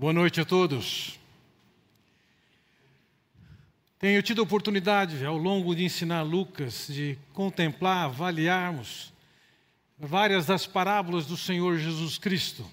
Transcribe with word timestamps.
Boa 0.00 0.12
noite 0.12 0.40
a 0.40 0.44
todos. 0.44 1.18
Tenho 3.98 4.22
tido 4.22 4.40
a 4.40 4.44
oportunidade, 4.44 5.24
ao 5.24 5.36
longo 5.36 5.74
de 5.74 5.82
ensinar 5.82 6.22
Lucas, 6.22 6.86
de 6.86 7.18
contemplar, 7.32 8.04
avaliarmos 8.04 9.12
várias 9.98 10.46
das 10.46 10.68
parábolas 10.68 11.26
do 11.26 11.36
Senhor 11.36 11.78
Jesus 11.78 12.16
Cristo. 12.16 12.64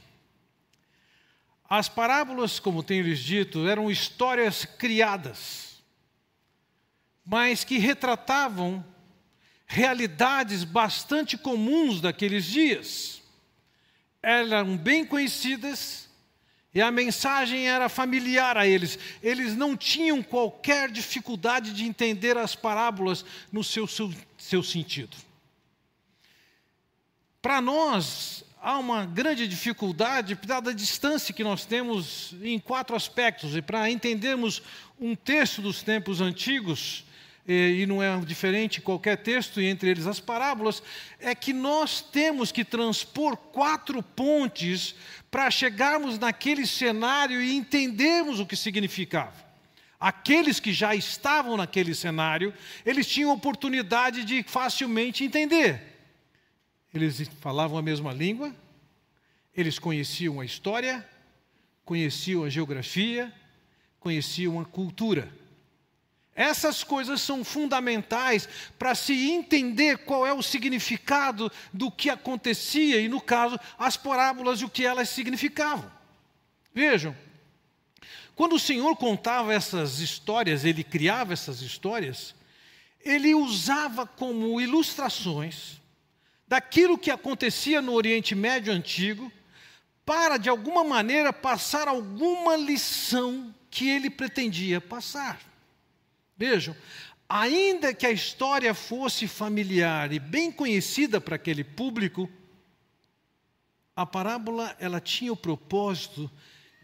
As 1.67 1.89
parábolas, 1.89 2.59
como 2.59 2.83
tenho 2.83 3.03
lhes 3.03 3.21
dito, 3.21 3.67
eram 3.67 3.89
histórias 3.89 4.63
criadas, 4.63 5.81
mas 7.25 7.63
que 7.63 7.79
retratavam 7.79 8.85
realidades 9.65 10.63
bastante 10.63 11.39
comuns 11.39 12.01
daqueles 12.01 12.45
dias. 12.45 13.23
Eram 14.21 14.77
bem 14.77 15.03
conhecidas 15.03 16.04
e 16.75 16.81
a 16.81 16.91
mensagem 16.91 17.69
era 17.69 17.87
familiar 17.87 18.57
a 18.57 18.67
eles. 18.67 18.99
Eles 19.23 19.55
não 19.55 19.77
tinham 19.77 20.21
qualquer 20.21 20.91
dificuldade 20.91 21.71
de 21.71 21.85
entender 21.85 22.37
as 22.37 22.53
parábolas 22.53 23.23
no 23.49 23.63
seu, 23.63 23.87
seu, 23.87 24.13
seu 24.37 24.61
sentido. 24.61 25.15
Para 27.41 27.61
nós, 27.61 28.43
há 28.61 28.77
uma 28.77 29.05
grande 29.05 29.47
dificuldade, 29.47 30.37
dada 30.45 30.71
a 30.71 30.73
distância 30.73 31.33
que 31.33 31.45
nós 31.45 31.65
temos 31.65 32.35
em 32.41 32.59
quatro 32.59 32.93
aspectos. 32.93 33.55
E 33.55 33.61
para 33.61 33.89
entendermos 33.89 34.61
um 34.99 35.15
texto 35.15 35.61
dos 35.61 35.81
tempos 35.81 36.19
antigos, 36.19 37.04
e 37.47 37.85
não 37.85 38.01
é 38.01 38.19
diferente 38.21 38.81
qualquer 38.81 39.17
texto, 39.17 39.61
e 39.61 39.65
entre 39.65 39.89
eles 39.89 40.07
as 40.07 40.19
parábolas, 40.19 40.81
é 41.19 41.35
que 41.35 41.53
nós 41.53 42.01
temos 42.01 42.51
que 42.51 42.65
transpor 42.65 43.37
quatro 43.37 44.01
pontes 44.01 44.95
para 45.29 45.51
chegarmos 45.51 46.17
naquele 46.17 46.65
cenário 46.65 47.41
e 47.41 47.55
entendermos 47.55 48.39
o 48.39 48.45
que 48.45 48.55
significava. 48.55 49.45
Aqueles 49.99 50.59
que 50.59 50.73
já 50.73 50.95
estavam 50.95 51.55
naquele 51.55 51.93
cenário, 51.93 52.53
eles 52.85 53.07
tinham 53.07 53.31
oportunidade 53.31 54.23
de 54.23 54.43
facilmente 54.43 55.23
entender. 55.23 55.81
Eles 56.93 57.29
falavam 57.41 57.77
a 57.77 57.81
mesma 57.81 58.11
língua, 58.11 58.55
eles 59.55 59.77
conheciam 59.77 60.39
a 60.39 60.45
história, 60.45 61.07
conheciam 61.83 62.43
a 62.43 62.49
geografia, 62.49 63.31
conheciam 63.99 64.59
a 64.59 64.65
cultura. 64.65 65.31
Essas 66.35 66.83
coisas 66.83 67.21
são 67.21 67.45
fundamentais 67.45 68.49
para 68.77 68.93
se 68.93 69.31
entender 69.31 69.99
qual 69.99 70.27
é 70.27 70.33
o 70.33 70.43
significado 70.43 71.49
do 71.71 71.89
que 71.89 72.09
acontecia 72.09 72.99
e, 72.99 73.07
no 73.07 73.21
caso, 73.21 73.57
as 73.79 73.95
parábolas 73.95 74.59
e 74.59 74.65
o 74.65 74.69
que 74.69 74.85
elas 74.85 75.07
significavam. 75.07 75.89
Vejam, 76.73 77.15
quando 78.35 78.57
o 78.57 78.59
Senhor 78.59 78.97
contava 78.97 79.53
essas 79.53 79.99
histórias, 79.99 80.65
ele 80.65 80.83
criava 80.83 81.31
essas 81.31 81.61
histórias, 81.61 82.35
ele 82.99 83.33
usava 83.33 84.05
como 84.05 84.59
ilustrações 84.59 85.79
daquilo 86.45 86.97
que 86.97 87.09
acontecia 87.09 87.81
no 87.81 87.93
Oriente 87.93 88.35
Médio 88.35 88.73
antigo, 88.73 89.31
para 90.05 90.37
de 90.37 90.49
alguma 90.49 90.83
maneira 90.83 91.31
passar 91.31 91.87
alguma 91.87 92.57
lição 92.57 93.55
que 93.71 93.89
ele 93.89 94.09
pretendia 94.09 94.81
passar. 94.81 95.54
Vejam, 96.37 96.75
ainda 97.29 97.93
que 97.93 98.05
a 98.05 98.11
história 98.11 98.73
fosse 98.73 99.27
familiar 99.27 100.11
e 100.11 100.19
bem 100.19 100.51
conhecida 100.51 101.21
para 101.21 101.35
aquele 101.35 101.63
público, 101.63 102.29
a 103.95 104.05
parábola 104.05 104.75
ela 104.79 104.99
tinha 104.99 105.31
o 105.31 105.37
propósito 105.37 106.29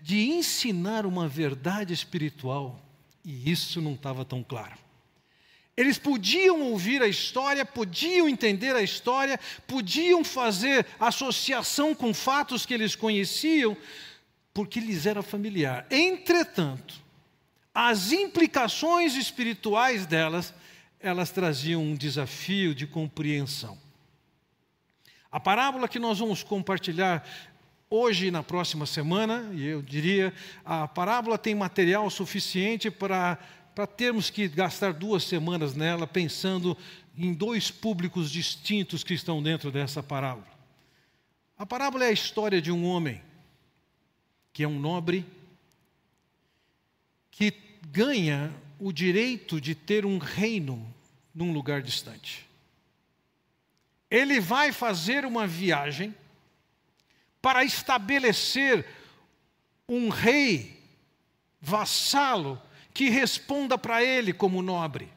de 0.02 0.30
ensinar 0.30 1.06
uma 1.06 1.28
verdade 1.28 1.94
espiritual, 1.94 2.82
e 3.24 3.52
isso 3.52 3.82
não 3.82 3.94
estava 3.94 4.26
tão 4.26 4.44
claro. 4.44 4.80
Eles 5.76 5.98
podiam 5.98 6.62
ouvir 6.62 7.02
a 7.02 7.08
história, 7.08 7.66
podiam 7.66 8.28
entender 8.28 8.76
a 8.76 8.82
história, 8.82 9.40
podiam 9.68 10.24
fazer 10.24 10.86
associação 11.00 11.94
com 11.94 12.14
fatos 12.14 12.66
que 12.66 12.74
eles 12.74 12.96
conheciam, 12.96 13.76
porque 14.54 14.80
lhes 14.80 15.06
era 15.06 15.22
familiar. 15.22 15.86
Entretanto, 15.90 17.02
as 17.74 18.12
implicações 18.12 19.16
espirituais 19.16 20.06
delas, 20.06 20.54
elas 21.00 21.32
traziam 21.32 21.82
um 21.82 21.96
desafio 21.96 22.76
de 22.76 22.86
compreensão. 22.86 23.78
A 25.32 25.40
parábola 25.40 25.88
que 25.88 25.98
nós 25.98 26.20
vamos 26.20 26.44
compartilhar 26.44 27.26
hoje 27.90 28.28
e 28.28 28.32
na 28.32 28.44
próxima 28.44 28.86
semana, 28.86 29.50
e 29.54 29.66
eu 29.66 29.82
diria, 29.82 30.34
a 30.66 30.88
parábola 30.88 31.38
tem 31.38 31.56
material 31.56 32.10
suficiente 32.10 32.92
para, 32.92 33.38
para 33.74 33.88
termos 33.88 34.30
que 34.30 34.48
gastar 34.48 34.94
duas 34.94 35.24
semanas 35.24 35.74
nela, 35.74 36.06
pensando 36.06 36.78
em 37.18 37.34
dois 37.34 37.72
públicos 37.72 38.30
distintos 38.30 39.04
que 39.04 39.14
estão 39.14 39.42
dentro 39.42 39.72
dessa 39.72 40.04
parábola. 40.04 40.48
A 41.58 41.66
parábola 41.66 42.06
é 42.06 42.08
a 42.08 42.14
história 42.14 42.62
de 42.62 42.72
um 42.72 42.86
homem 42.86 43.22
que 44.54 44.64
é 44.64 44.68
um 44.68 44.80
nobre 44.80 45.26
que 47.42 47.54
ganha 47.88 48.54
o 48.78 48.92
direito 48.92 49.60
de 49.60 49.74
ter 49.74 50.06
um 50.06 50.20
reino 50.20 50.94
num 51.34 51.52
lugar 51.52 51.82
distante. 51.82 52.48
Ele 54.12 54.40
vai 54.40 54.72
fazer 54.72 55.26
uma 55.26 55.48
viagem 55.48 56.14
para 57.42 57.64
estabelecer 57.64 58.86
um 59.90 60.10
rei 60.10 60.80
vassalo 61.60 62.62
que 62.94 63.10
responda 63.10 63.76
para 63.76 64.04
ele 64.04 64.34
como 64.34 64.62
nobre. 64.62 65.12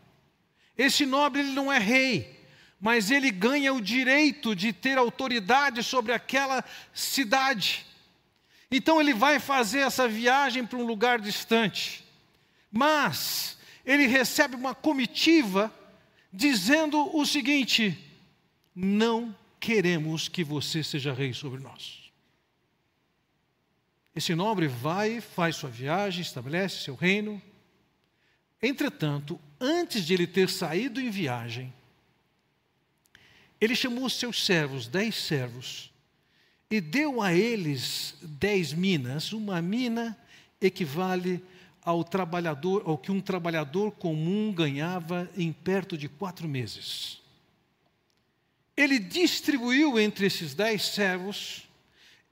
Esse 0.78 1.04
nobre 1.04 1.40
ele 1.40 1.50
não 1.50 1.70
é 1.70 1.78
rei, 1.78 2.40
mas 2.80 3.10
ele 3.10 3.30
ganha 3.30 3.74
o 3.74 3.82
direito 3.82 4.56
de 4.56 4.72
ter 4.72 4.96
autoridade 4.96 5.82
sobre 5.82 6.12
aquela 6.12 6.64
cidade. 6.94 7.84
Então 8.70 8.98
ele 8.98 9.12
vai 9.12 9.38
fazer 9.38 9.80
essa 9.80 10.08
viagem 10.08 10.64
para 10.64 10.78
um 10.78 10.86
lugar 10.86 11.20
distante. 11.20 12.03
Mas 12.76 13.56
ele 13.86 14.08
recebe 14.08 14.56
uma 14.56 14.74
comitiva 14.74 15.72
dizendo 16.32 17.16
o 17.16 17.24
seguinte: 17.24 17.96
não 18.74 19.34
queremos 19.60 20.26
que 20.26 20.42
você 20.42 20.82
seja 20.82 21.12
rei 21.12 21.32
sobre 21.32 21.60
nós. 21.60 22.10
Esse 24.12 24.34
nobre 24.34 24.66
vai, 24.66 25.20
faz 25.20 25.54
sua 25.54 25.70
viagem, 25.70 26.20
estabelece 26.20 26.82
seu 26.82 26.96
reino. 26.96 27.40
Entretanto, 28.60 29.40
antes 29.60 30.04
de 30.04 30.12
ele 30.12 30.26
ter 30.26 30.48
saído 30.48 31.00
em 31.00 31.10
viagem, 31.10 31.72
ele 33.60 33.76
chamou 33.76 34.10
seus 34.10 34.44
servos, 34.44 34.88
dez 34.88 35.14
servos, 35.14 35.92
e 36.68 36.80
deu 36.80 37.22
a 37.22 37.32
eles 37.32 38.16
dez 38.20 38.72
minas. 38.72 39.32
Uma 39.32 39.62
mina 39.62 40.18
equivale 40.60 41.40
ao 41.84 42.02
trabalhador, 42.02 42.82
ao 42.86 42.96
que 42.96 43.12
um 43.12 43.20
trabalhador 43.20 43.92
comum 43.92 44.52
ganhava 44.52 45.30
em 45.36 45.52
perto 45.52 45.98
de 45.98 46.08
quatro 46.08 46.48
meses. 46.48 47.20
Ele 48.76 48.98
distribuiu 48.98 50.00
entre 50.00 50.26
esses 50.26 50.54
dez 50.54 50.82
servos 50.86 51.68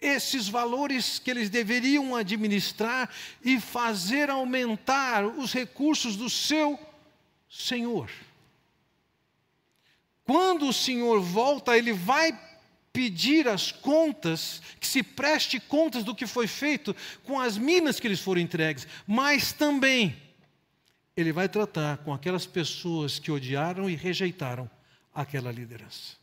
esses 0.03 0.49
valores 0.49 1.21
que 1.21 1.31
eles 1.31 1.49
deveriam 1.49 2.17
administrar 2.17 3.09
e 3.43 3.61
fazer 3.61 4.29
aumentar 4.29 5.25
os 5.25 5.53
recursos 5.53 6.17
do 6.17 6.29
seu 6.29 6.79
senhor. 7.49 8.11
Quando 10.25 10.69
o 10.69 10.73
senhor 10.73 11.21
volta, 11.21 11.79
ele 11.79 11.93
vai 11.93 12.33
pedir 12.93 13.49
as 13.49 13.73
contas, 13.73 14.61
que 14.79 14.87
se 14.87 15.03
preste 15.03 15.59
contas 15.59 16.05
do 16.05 16.15
que 16.15 16.27
foi 16.27 16.47
feito 16.47 16.95
com 17.25 17.41
as 17.41 17.57
minas 17.57 17.99
que 17.99 18.09
lhes 18.09 18.21
foram 18.21 18.41
entregues, 18.41 18.87
mas 19.07 19.53
também 19.53 20.17
ele 21.17 21.33
vai 21.33 21.49
tratar 21.49 21.99
com 21.99 22.13
aquelas 22.13 22.47
pessoas 22.47 23.19
que 23.19 23.31
odiaram 23.31 23.89
e 23.89 23.95
rejeitaram 23.95 24.71
aquela 25.15 25.51
liderança. 25.51 26.17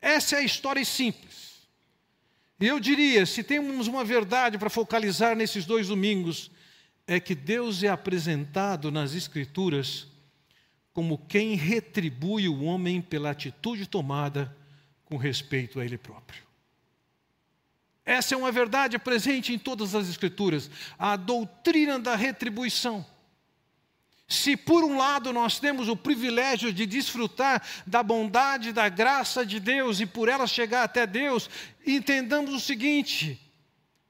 Essa 0.00 0.36
é 0.36 0.38
a 0.40 0.44
história 0.44 0.84
simples. 0.84 1.54
E 2.60 2.66
eu 2.66 2.78
diria, 2.78 3.26
se 3.26 3.42
temos 3.42 3.86
uma 3.86 4.04
verdade 4.04 4.56
para 4.58 4.70
focalizar 4.70 5.34
nesses 5.34 5.64
dois 5.66 5.88
domingos, 5.88 6.50
é 7.06 7.18
que 7.20 7.34
Deus 7.34 7.82
é 7.82 7.88
apresentado 7.88 8.90
nas 8.90 9.14
Escrituras 9.14 10.06
como 10.92 11.18
quem 11.18 11.54
retribui 11.56 12.48
o 12.48 12.62
homem 12.62 13.02
pela 13.02 13.30
atitude 13.30 13.86
tomada 13.86 14.54
com 15.04 15.16
respeito 15.16 15.80
a 15.80 15.84
Ele 15.84 15.98
próprio. 15.98 16.42
Essa 18.04 18.34
é 18.34 18.38
uma 18.38 18.52
verdade 18.52 18.98
presente 18.98 19.52
em 19.52 19.58
todas 19.58 19.94
as 19.94 20.08
Escrituras, 20.08 20.70
a 20.98 21.16
doutrina 21.16 21.98
da 21.98 22.14
retribuição. 22.14 23.04
Se 24.26 24.56
por 24.56 24.82
um 24.84 24.96
lado 24.96 25.32
nós 25.32 25.58
temos 25.58 25.88
o 25.88 25.96
privilégio 25.96 26.72
de 26.72 26.86
desfrutar 26.86 27.62
da 27.86 28.02
bondade, 28.02 28.72
da 28.72 28.88
graça 28.88 29.44
de 29.44 29.60
Deus 29.60 30.00
e 30.00 30.06
por 30.06 30.28
ela 30.28 30.46
chegar 30.46 30.82
até 30.82 31.06
Deus, 31.06 31.48
entendamos 31.86 32.52
o 32.54 32.60
seguinte: 32.60 33.40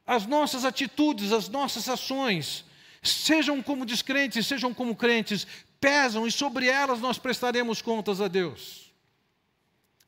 as 0.06 0.26
nossas 0.26 0.64
atitudes, 0.64 1.32
as 1.32 1.48
nossas 1.48 1.88
ações, 1.88 2.64
sejam 3.02 3.62
como 3.62 3.84
descrentes, 3.84 4.46
sejam 4.46 4.72
como 4.72 4.94
crentes, 4.94 5.46
pesam 5.80 6.26
e 6.26 6.32
sobre 6.32 6.68
elas 6.68 7.00
nós 7.00 7.18
prestaremos 7.18 7.82
contas 7.82 8.20
a 8.20 8.28
Deus. 8.28 8.83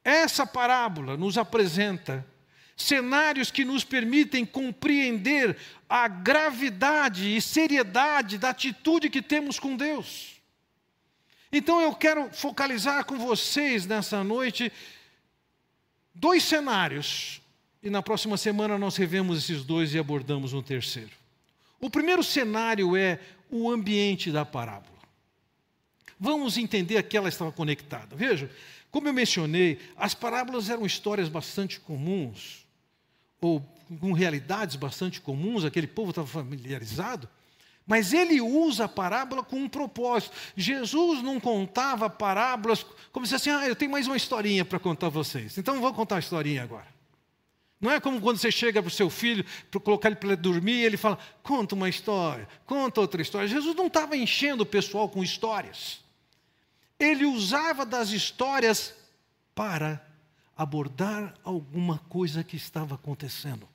Essa 0.07 0.47
parábola 0.47 1.17
nos 1.17 1.37
apresenta 1.37 2.25
cenários 2.77 3.51
que 3.51 3.65
nos 3.65 3.83
permitem 3.83 4.47
compreender 4.47 5.57
a 5.89 6.07
gravidade 6.07 7.37
e 7.37 7.43
seriedade 7.43 8.39
da 8.39 8.51
atitude 8.51 9.11
que 9.11 9.21
temos 9.21 9.59
com 9.59 9.77
Deus. 9.77 10.41
Então 11.51 11.81
eu 11.81 11.93
quero 11.93 12.31
focalizar 12.31 13.05
com 13.05 13.19
vocês 13.19 13.85
nessa 13.85 14.23
noite 14.23 14.73
dois 16.15 16.45
cenários, 16.45 17.43
e 17.83 17.91
na 17.91 18.01
próxima 18.01 18.37
semana 18.37 18.79
nós 18.79 18.95
revemos 18.95 19.39
esses 19.39 19.65
dois 19.65 19.93
e 19.93 19.99
abordamos 19.99 20.53
um 20.53 20.63
terceiro. 20.63 21.11
O 21.81 21.91
primeiro 21.91 22.23
cenário 22.23 22.97
é 22.97 23.19
o 23.51 23.69
ambiente 23.69 24.31
da 24.31 24.45
parábola. 24.45 24.96
Vamos 26.19 26.57
entender 26.57 27.03
que 27.03 27.17
ela 27.17 27.29
estava 27.29 27.53
conectada. 27.53 28.17
Veja, 28.17 28.51
como 28.91 29.09
eu 29.09 29.13
mencionei, 29.13 29.79
as 29.97 30.15
parábolas 30.15 30.71
eram 30.71 30.87
histórias 30.87 31.29
bastante 31.29 31.79
comuns 31.81 32.67
ou 33.41 33.61
com 34.01 34.13
realidades 34.13 34.75
bastante 34.77 35.21
comuns, 35.21 35.65
aquele 35.65 35.87
povo 35.87 36.11
estava 36.11 36.27
familiarizado, 36.27 37.29
mas 37.87 38.13
ele 38.13 38.41
usa 38.41 38.87
a 38.87 38.89
parábola 38.89 39.45
com 39.45 39.57
um 39.57 39.69
propósito. 39.69 40.35
Jesus 40.57 41.23
não 41.23 41.39
contava 41.39 42.11
parábolas 42.11 42.85
como 43.13 43.25
se 43.27 43.35
assim, 43.35 43.51
ah, 43.51 43.69
eu 43.69 43.77
tenho 43.77 43.93
mais 43.93 44.09
uma 44.09 44.17
historinha 44.17 44.65
para 44.65 44.81
contar 44.81 45.07
a 45.07 45.11
vocês. 45.11 45.57
Então 45.57 45.81
vou 45.81 45.95
contar 45.95 46.17
uma 46.17 46.21
historinha 46.21 46.65
agora. 46.65 46.97
Não 47.81 47.91
é 47.91 48.01
como 48.01 48.21
quando 48.21 48.39
você 48.39 48.51
chega 48.51 48.83
para 48.83 48.89
o 48.89 48.91
seu 48.91 49.09
filho, 49.09 49.45
para 49.71 49.79
colocar 49.79 50.09
ele 50.09 50.17
para 50.17 50.35
dormir, 50.35 50.81
e 50.81 50.85
ele 50.85 50.97
fala, 50.97 51.19
conta 51.43 51.75
uma 51.75 51.89
história, 51.89 52.49
conta 52.65 53.01
outra 53.01 53.21
história. 53.21 53.47
Jesus 53.47 53.77
não 53.77 53.87
estava 53.87 54.17
enchendo 54.17 54.63
o 54.63 54.67
pessoal 54.67 55.09
com 55.09 55.23
histórias. 55.23 56.01
Ele 56.99 57.25
usava 57.25 57.85
das 57.85 58.11
histórias 58.11 58.95
para 59.55 60.05
abordar 60.57 61.35
alguma 61.45 61.99
coisa 61.99 62.43
que 62.43 62.57
estava 62.57 62.95
acontecendo. 62.95 63.69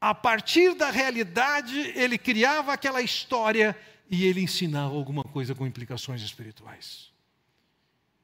A 0.00 0.14
partir 0.14 0.74
da 0.74 0.90
realidade, 0.90 1.78
ele 1.96 2.18
criava 2.18 2.72
aquela 2.72 3.00
história 3.00 3.76
e 4.08 4.24
ele 4.24 4.42
ensinava 4.42 4.94
alguma 4.94 5.24
coisa 5.24 5.54
com 5.54 5.66
implicações 5.66 6.22
espirituais. 6.22 7.10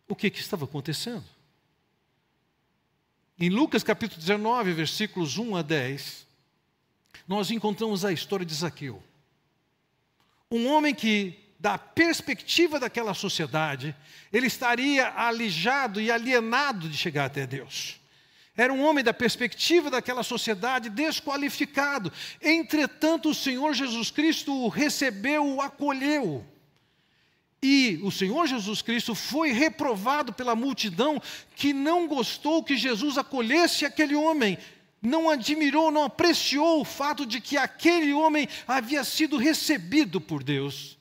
O 0.06 0.14
que, 0.14 0.30
que 0.30 0.40
estava 0.40 0.66
acontecendo? 0.66 1.24
Em 3.38 3.48
Lucas 3.48 3.82
capítulo 3.82 4.20
19, 4.20 4.72
versículos 4.74 5.38
1 5.38 5.56
a 5.56 5.62
10, 5.62 6.26
nós 7.26 7.50
encontramos 7.50 8.04
a 8.04 8.12
história 8.12 8.44
de 8.44 8.54
Zaqueu. 8.54 9.02
Um 10.50 10.66
homem 10.68 10.94
que 10.94 11.39
da 11.60 11.76
perspectiva 11.76 12.80
daquela 12.80 13.12
sociedade, 13.12 13.94
ele 14.32 14.46
estaria 14.46 15.12
alijado 15.14 16.00
e 16.00 16.10
alienado 16.10 16.88
de 16.88 16.96
chegar 16.96 17.26
até 17.26 17.46
Deus. 17.46 18.00
Era 18.56 18.72
um 18.72 18.82
homem 18.82 19.04
da 19.04 19.12
perspectiva 19.12 19.90
daquela 19.90 20.22
sociedade 20.22 20.88
desqualificado. 20.88 22.10
Entretanto, 22.40 23.28
o 23.28 23.34
Senhor 23.34 23.74
Jesus 23.74 24.10
Cristo 24.10 24.54
o 24.54 24.68
recebeu, 24.68 25.46
o 25.46 25.60
acolheu. 25.60 26.44
E 27.62 28.00
o 28.02 28.10
Senhor 28.10 28.46
Jesus 28.46 28.80
Cristo 28.80 29.14
foi 29.14 29.52
reprovado 29.52 30.32
pela 30.32 30.56
multidão 30.56 31.20
que 31.54 31.74
não 31.74 32.08
gostou 32.08 32.64
que 32.64 32.74
Jesus 32.74 33.18
acolhesse 33.18 33.84
aquele 33.84 34.14
homem, 34.14 34.56
não 35.02 35.28
admirou, 35.28 35.90
não 35.90 36.04
apreciou 36.04 36.80
o 36.80 36.86
fato 36.86 37.26
de 37.26 37.38
que 37.38 37.58
aquele 37.58 38.14
homem 38.14 38.48
havia 38.66 39.04
sido 39.04 39.36
recebido 39.36 40.22
por 40.22 40.42
Deus. 40.42 40.98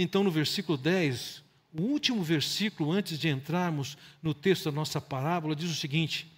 Então, 0.00 0.22
no 0.22 0.30
versículo 0.30 0.78
10, 0.78 1.42
o 1.76 1.82
último 1.82 2.22
versículo, 2.22 2.92
antes 2.92 3.18
de 3.18 3.28
entrarmos 3.28 3.98
no 4.22 4.32
texto 4.32 4.66
da 4.66 4.72
nossa 4.72 5.00
parábola, 5.00 5.56
diz 5.56 5.68
o 5.68 5.74
seguinte: 5.74 6.30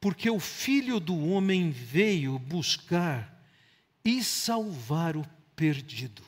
Porque 0.00 0.30
o 0.30 0.38
filho 0.38 1.00
do 1.00 1.18
homem 1.28 1.72
veio 1.72 2.38
buscar 2.38 3.44
e 4.04 4.22
salvar 4.22 5.16
o 5.16 5.26
perdido. 5.56 6.22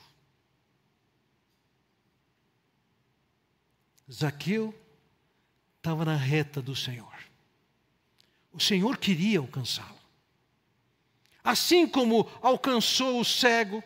Zaqueu 4.10 4.74
estava 5.76 6.04
na 6.04 6.16
reta 6.16 6.60
do 6.60 6.74
Senhor. 6.74 7.14
O 8.52 8.58
Senhor 8.58 8.96
queria 8.96 9.38
alcançá-lo. 9.38 9.96
Assim 11.44 11.86
como 11.86 12.28
alcançou 12.42 13.20
o 13.20 13.24
cego, 13.24 13.82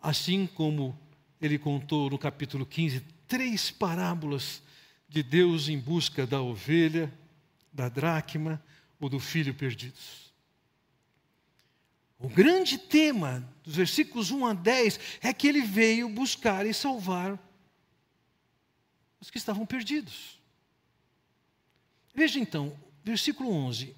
Assim 0.00 0.46
como 0.46 0.98
ele 1.40 1.58
contou 1.58 2.10
no 2.10 2.18
capítulo 2.18 2.64
15 2.64 3.00
três 3.26 3.70
parábolas 3.70 4.62
de 5.08 5.22
Deus 5.22 5.68
em 5.68 5.78
busca 5.78 6.26
da 6.26 6.40
ovelha, 6.40 7.12
da 7.72 7.88
dracma 7.88 8.62
ou 8.98 9.08
do 9.08 9.20
filho 9.20 9.54
perdidos. 9.54 10.32
O 12.18 12.28
grande 12.28 12.76
tema 12.76 13.48
dos 13.64 13.76
versículos 13.76 14.30
1 14.30 14.46
a 14.46 14.52
10 14.52 15.00
é 15.22 15.32
que 15.32 15.48
ele 15.48 15.62
veio 15.62 16.08
buscar 16.08 16.66
e 16.66 16.74
salvar 16.74 17.38
os 19.20 19.30
que 19.30 19.38
estavam 19.38 19.64
perdidos. 19.64 20.38
Veja 22.14 22.38
então, 22.38 22.76
versículo 23.02 23.50
11: 23.50 23.94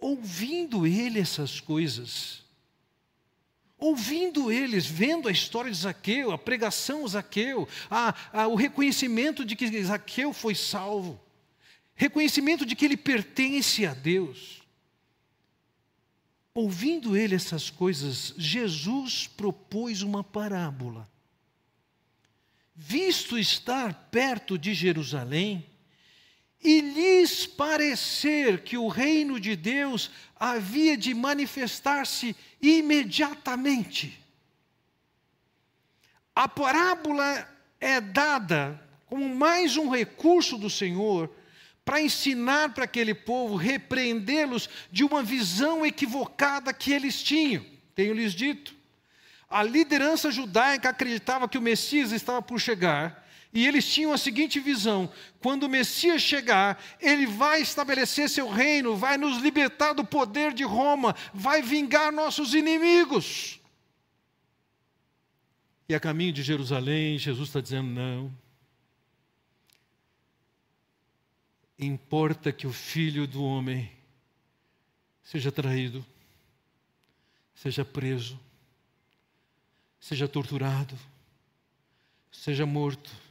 Ouvindo 0.00 0.86
ele 0.86 1.18
essas 1.18 1.60
coisas, 1.60 2.41
ouvindo 3.82 4.52
eles, 4.52 4.86
vendo 4.86 5.26
a 5.26 5.32
história 5.32 5.68
de 5.68 5.76
Zaqueu, 5.76 6.30
a 6.30 6.38
pregação 6.38 7.04
de 7.04 7.10
Zaqueu, 7.10 7.68
a, 7.90 8.14
a, 8.32 8.46
o 8.46 8.54
reconhecimento 8.54 9.44
de 9.44 9.56
que 9.56 9.82
Zaqueu 9.82 10.32
foi 10.32 10.54
salvo, 10.54 11.20
reconhecimento 11.96 12.64
de 12.64 12.76
que 12.76 12.84
ele 12.84 12.96
pertence 12.96 13.84
a 13.84 13.92
Deus. 13.92 14.62
Ouvindo 16.54 17.16
ele 17.16 17.34
essas 17.34 17.70
coisas, 17.70 18.32
Jesus 18.38 19.26
propôs 19.26 20.02
uma 20.02 20.22
parábola. 20.22 21.10
Visto 22.76 23.36
estar 23.36 23.92
perto 24.12 24.56
de 24.56 24.74
Jerusalém, 24.74 25.66
e 26.62 26.80
lhes 26.80 27.46
parecer 27.46 28.62
que 28.62 28.78
o 28.78 28.88
reino 28.88 29.40
de 29.40 29.56
Deus 29.56 30.10
havia 30.38 30.96
de 30.96 31.12
manifestar-se 31.12 32.36
imediatamente. 32.60 34.18
A 36.34 36.48
parábola 36.48 37.48
é 37.80 38.00
dada 38.00 38.80
como 39.06 39.34
mais 39.34 39.76
um 39.76 39.90
recurso 39.90 40.56
do 40.56 40.70
Senhor 40.70 41.30
para 41.84 42.00
ensinar 42.00 42.72
para 42.72 42.84
aquele 42.84 43.12
povo, 43.12 43.56
repreendê-los 43.56 44.68
de 44.90 45.02
uma 45.04 45.22
visão 45.22 45.84
equivocada 45.84 46.72
que 46.72 46.92
eles 46.92 47.22
tinham. 47.22 47.64
Tenho 47.94 48.14
lhes 48.14 48.32
dito. 48.32 48.74
A 49.50 49.62
liderança 49.62 50.30
judaica 50.30 50.88
acreditava 50.88 51.48
que 51.48 51.58
o 51.58 51.62
Messias 51.62 52.12
estava 52.12 52.40
por 52.40 52.58
chegar 52.60 53.21
e 53.52 53.66
eles 53.66 53.86
tinham 53.86 54.12
a 54.12 54.18
seguinte 54.18 54.58
visão: 54.58 55.12
quando 55.40 55.64
o 55.64 55.68
Messias 55.68 56.22
chegar, 56.22 56.82
ele 57.00 57.26
vai 57.26 57.60
estabelecer 57.60 58.28
seu 58.28 58.48
reino, 58.48 58.96
vai 58.96 59.18
nos 59.18 59.42
libertar 59.42 59.92
do 59.92 60.04
poder 60.04 60.54
de 60.54 60.64
Roma, 60.64 61.14
vai 61.34 61.60
vingar 61.60 62.10
nossos 62.10 62.54
inimigos. 62.54 63.60
E 65.88 65.94
a 65.94 66.00
caminho 66.00 66.32
de 66.32 66.42
Jerusalém, 66.42 67.18
Jesus 67.18 67.48
está 67.48 67.60
dizendo: 67.60 67.88
não. 67.88 68.42
Importa 71.78 72.52
que 72.52 72.66
o 72.66 72.72
filho 72.72 73.26
do 73.26 73.44
homem 73.44 73.90
seja 75.22 75.50
traído, 75.50 76.04
seja 77.54 77.84
preso, 77.84 78.38
seja 79.98 80.28
torturado, 80.28 80.96
seja 82.30 82.64
morto 82.64 83.21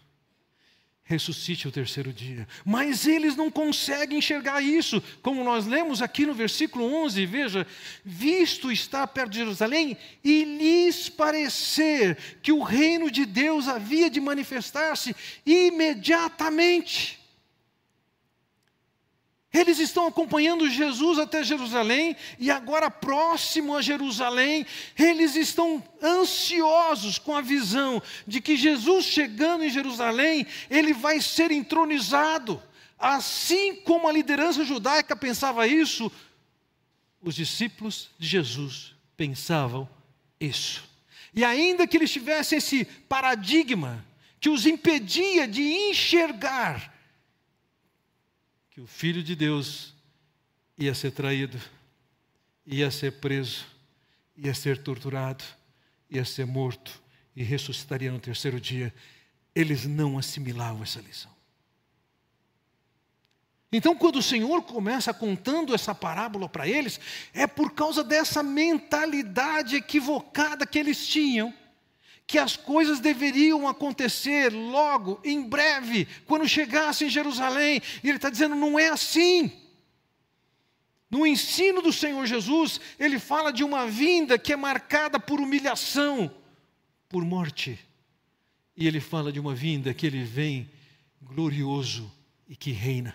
ressuscite 1.12 1.68
ao 1.68 1.72
terceiro 1.72 2.12
dia. 2.14 2.48
Mas 2.66 3.06
eles 3.06 3.36
não 3.36 3.52
conseguem 3.52 4.18
enxergar 4.18 4.62
isso, 4.62 5.04
como 5.22 5.44
nós 5.44 5.66
lemos 5.68 6.02
aqui 6.02 6.26
no 6.26 6.34
versículo 6.34 6.86
11, 7.04 7.26
veja: 7.26 7.68
visto 8.04 8.72
está 8.72 9.06
perto 9.06 9.32
de 9.32 9.40
Jerusalém 9.40 9.98
e 10.24 10.44
lhes 10.44 11.10
parecer 11.10 12.18
que 12.42 12.52
o 12.52 12.64
reino 12.64 13.12
de 13.12 13.26
Deus 13.26 13.68
havia 13.68 14.10
de 14.10 14.20
manifestar-se 14.20 15.16
imediatamente. 15.46 17.21
Eles 19.54 19.80
estão 19.80 20.08
acompanhando 20.08 20.70
Jesus 20.70 21.20
até 21.20 21.44
Jerusalém 21.44 22.16
e 22.40 22.50
agora 22.50 22.90
próximo 22.90 23.76
a 23.76 23.82
Jerusalém, 23.82 24.66
eles 24.98 25.36
estão 25.36 25.84
ansiosos 26.02 27.18
com 27.18 27.36
a 27.36 27.42
visão 27.42 28.02
de 28.26 28.40
que 28.40 28.56
Jesus 28.56 29.06
chegando 29.06 29.66
em 29.66 29.70
Jerusalém, 29.70 30.48
ele 30.70 30.94
vai 30.94 31.20
ser 31.20 31.52
entronizado. 31.52 32.64
Assim 32.98 33.76
como 33.76 34.08
a 34.08 34.14
liderança 34.14 34.64
judaica 34.64 35.16
pensava 35.18 35.68
isso, 35.68 36.10
os 37.22 37.36
discípulos 37.36 38.10
de 38.18 38.28
Jesus 38.28 38.96
pensavam 39.18 39.90
isso. 40.40 40.84
E 41.34 41.44
ainda 41.44 41.86
que 41.86 41.98
eles 41.98 42.12
tivessem 42.12 42.58
esse 42.58 42.86
paradigma 42.86 44.06
que 44.40 44.50
os 44.50 44.66
impedia 44.66 45.46
de 45.46 45.62
enxergar 45.62 46.91
que 48.72 48.80
o 48.80 48.88
Filho 48.88 49.22
de 49.22 49.36
Deus 49.36 49.94
ia 50.78 50.96
ser 50.96 51.12
traído, 51.12 51.60
ia 52.66 52.90
ser 52.90 53.20
preso, 53.20 53.66
ia 54.36 54.54
ser 54.54 54.82
torturado, 54.82 55.44
ia 56.10 56.24
ser 56.24 56.46
morto 56.46 57.02
e 57.36 57.44
ressuscitaria 57.44 58.12
no 58.12 58.20
terceiro 58.20 58.60
dia, 58.62 58.94
eles 59.54 59.86
não 59.86 60.18
assimilavam 60.18 60.82
essa 60.84 61.02
lição. 61.02 61.32
Então, 63.74 63.96
quando 63.96 64.18
o 64.18 64.24
Senhor 64.24 64.64
começa 64.64 65.14
contando 65.14 65.76
essa 65.76 65.94
parábola 65.94 66.48
para 66.48 66.68
eles, 66.68 67.00
é 67.34 67.48
por 67.48 67.74
causa 67.74 68.04
dessa 68.04 68.42
mentalidade 68.42 69.76
equivocada 69.76 70.66
que 70.66 70.80
eles 70.80 71.06
tinham, 71.08 71.54
que 72.32 72.40
as 72.40 72.56
coisas 72.56 73.02
deveriam 73.02 73.68
acontecer 73.68 74.54
logo, 74.54 75.20
em 75.22 75.44
breve, 75.44 76.08
quando 76.26 76.48
chegasse 76.48 77.04
em 77.04 77.10
Jerusalém. 77.10 77.82
E 78.02 78.08
ele 78.08 78.16
está 78.16 78.30
dizendo: 78.30 78.56
não 78.56 78.80
é 78.80 78.88
assim. 78.88 79.52
No 81.10 81.28
ensino 81.28 81.82
do 81.82 81.92
Senhor 81.92 82.26
Jesus, 82.26 82.80
ele 82.98 83.20
fala 83.20 83.52
de 83.52 83.66
uma 83.66 83.86
vinda 83.86 84.40
que 84.40 84.54
é 84.54 84.56
marcada 84.56 85.20
por 85.20 85.42
humilhação, 85.42 86.34
por 87.10 87.26
morte. 87.26 87.78
E 88.78 88.88
ele 88.88 89.02
fala 89.02 89.30
de 89.30 89.38
uma 89.38 89.54
vinda 89.54 89.94
que 89.94 90.08
ele 90.08 90.24
vem 90.24 90.72
glorioso 91.22 92.10
e 92.48 92.56
que 92.56 92.72
reina. 92.72 93.14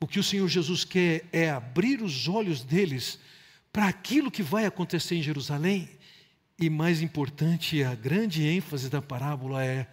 O 0.00 0.08
que 0.08 0.18
o 0.18 0.24
Senhor 0.24 0.48
Jesus 0.48 0.84
quer 0.84 1.26
é 1.32 1.48
abrir 1.48 2.02
os 2.02 2.26
olhos 2.26 2.64
deles 2.64 3.20
para 3.72 3.86
aquilo 3.86 4.32
que 4.32 4.42
vai 4.42 4.66
acontecer 4.66 5.14
em 5.14 5.22
Jerusalém. 5.22 5.88
E 6.58 6.70
mais 6.70 7.02
importante, 7.02 7.82
a 7.82 7.94
grande 7.94 8.46
ênfase 8.46 8.88
da 8.88 9.02
parábola 9.02 9.64
é: 9.64 9.88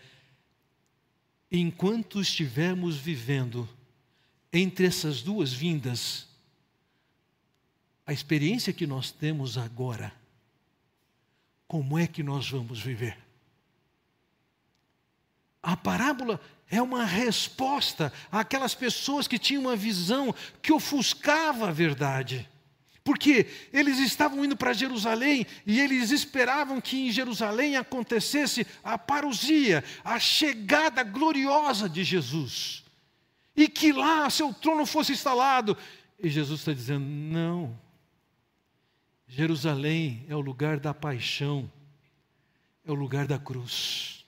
enquanto 1.52 2.22
estivermos 2.22 2.98
vivendo 2.98 3.68
entre 4.54 4.86
essas 4.86 5.22
duas 5.22 5.52
vindas, 5.52 6.28
a 8.06 8.14
experiência 8.14 8.74
que 8.74 8.86
nós 8.86 9.12
temos 9.12 9.58
agora, 9.58 10.14
como 11.68 11.98
é 11.98 12.06
que 12.06 12.22
nós 12.22 12.50
vamos 12.50 12.80
viver? 12.82 13.18
A 15.64 15.78
parábola 15.78 16.40
é 16.70 16.82
uma 16.82 17.06
resposta 17.06 18.12
àquelas 18.32 18.76
pessoas 18.76 19.28
que 19.28 19.40
tinham 19.40 19.62
uma 19.62 19.76
visão 19.76 20.34
que 20.62 20.74
ofuscava 20.74 21.70
a 21.70 21.72
verdade. 21.72 22.50
Porque 23.04 23.48
eles 23.74 23.98
estavam 23.98 24.46
indo 24.46 24.56
para 24.56 24.74
Jerusalém 24.74 25.46
e 25.66 25.80
eles 25.80 26.12
esperavam 26.12 26.80
que 26.80 27.08
em 27.08 27.12
Jerusalém 27.12 27.76
acontecesse 27.76 28.66
a 28.84 28.98
parousia, 28.98 29.84
a 30.04 30.20
chegada 30.20 31.04
gloriosa 31.04 31.90
de 31.90 32.04
Jesus. 32.04 32.84
E 33.56 33.68
que 33.68 33.92
lá 33.92 34.30
seu 34.30 34.54
trono 34.54 34.86
fosse 34.86 35.14
instalado. 35.14 35.76
E 36.20 36.30
Jesus 36.30 36.62
está 36.62 36.74
dizendo: 36.74 37.06
não. 37.06 37.78
Jerusalém 39.28 40.26
é 40.28 40.36
o 40.36 40.42
lugar 40.42 40.80
da 40.80 40.94
paixão, 40.94 41.72
é 42.86 42.92
o 42.92 42.96
lugar 42.96 43.26
da 43.26 43.40
cruz. 43.40 44.26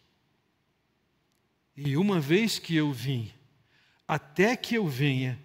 E 1.75 1.97
uma 1.97 2.19
vez 2.19 2.57
que 2.57 2.75
eu 2.75 2.91
vim, 2.91 3.31
até 4.07 4.55
que 4.55 4.75
eu 4.75 4.87
venha, 4.87 5.39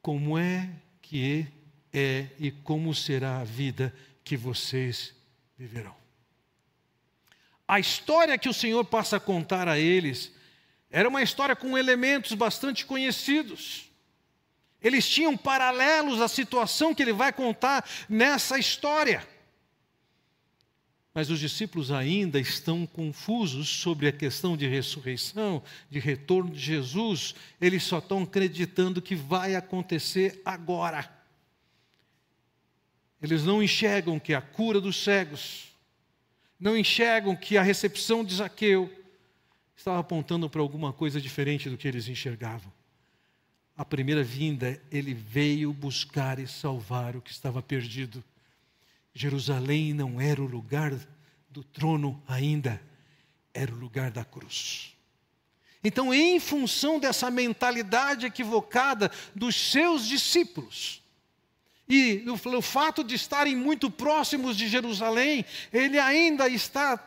como 0.00 0.38
é 0.38 0.70
que 1.00 1.20
é 1.92 2.26
e 2.38 2.50
como 2.50 2.94
será 2.94 3.40
a 3.40 3.44
vida 3.44 3.94
que 4.24 4.36
vocês 4.36 5.14
viverão. 5.58 5.94
A 7.66 7.78
história 7.78 8.38
que 8.38 8.48
o 8.48 8.54
Senhor 8.54 8.84
passa 8.84 9.16
a 9.16 9.20
contar 9.20 9.68
a 9.68 9.78
eles 9.78 10.32
era 10.90 11.08
uma 11.08 11.22
história 11.22 11.56
com 11.56 11.78
elementos 11.78 12.34
bastante 12.34 12.84
conhecidos. 12.84 13.90
Eles 14.82 15.08
tinham 15.08 15.36
paralelos 15.36 16.20
à 16.20 16.28
situação 16.28 16.94
que 16.94 17.02
ele 17.02 17.12
vai 17.12 17.32
contar 17.32 17.88
nessa 18.08 18.58
história. 18.58 19.26
Mas 21.14 21.30
os 21.30 21.38
discípulos 21.38 21.90
ainda 21.90 22.40
estão 22.40 22.86
confusos 22.86 23.68
sobre 23.68 24.08
a 24.08 24.12
questão 24.12 24.56
de 24.56 24.66
ressurreição, 24.66 25.62
de 25.90 25.98
retorno 25.98 26.50
de 26.50 26.58
Jesus. 26.58 27.34
Eles 27.60 27.82
só 27.84 27.98
estão 27.98 28.22
acreditando 28.22 29.00
que 29.00 29.14
vai 29.14 29.54
acontecer 29.54 30.40
agora. 30.44 31.21
Eles 33.22 33.44
não 33.44 33.62
enxergam 33.62 34.18
que 34.18 34.34
a 34.34 34.40
cura 34.40 34.80
dos 34.80 34.96
cegos, 34.96 35.72
não 36.58 36.76
enxergam 36.76 37.36
que 37.36 37.56
a 37.56 37.62
recepção 37.62 38.24
de 38.24 38.34
Zaqueu 38.34 38.90
estava 39.76 40.00
apontando 40.00 40.50
para 40.50 40.60
alguma 40.60 40.92
coisa 40.92 41.20
diferente 41.20 41.70
do 41.70 41.76
que 41.76 41.86
eles 41.86 42.08
enxergavam. 42.08 42.72
A 43.76 43.84
primeira 43.84 44.22
vinda, 44.22 44.80
ele 44.90 45.14
veio 45.14 45.72
buscar 45.72 46.38
e 46.38 46.46
salvar 46.46 47.16
o 47.16 47.22
que 47.22 47.30
estava 47.30 47.62
perdido. 47.62 48.22
Jerusalém 49.14 49.92
não 49.92 50.20
era 50.20 50.42
o 50.42 50.46
lugar 50.46 50.92
do 51.48 51.62
trono 51.62 52.20
ainda, 52.26 52.80
era 53.54 53.72
o 53.72 53.78
lugar 53.78 54.10
da 54.10 54.24
cruz. 54.24 54.96
Então, 55.84 56.14
em 56.14 56.38
função 56.38 56.98
dessa 56.98 57.30
mentalidade 57.30 58.26
equivocada 58.26 59.10
dos 59.34 59.54
seus 59.54 60.06
discípulos, 60.06 61.01
e 61.88 62.24
o, 62.28 62.62
fato 62.62 63.02
de 63.04 63.14
estarem 63.14 63.56
muito 63.56 63.90
próximos 63.90 64.56
de 64.56 64.68
Jerusalém, 64.68 65.44
ele 65.72 65.98
ainda 65.98 66.48
está 66.48 66.98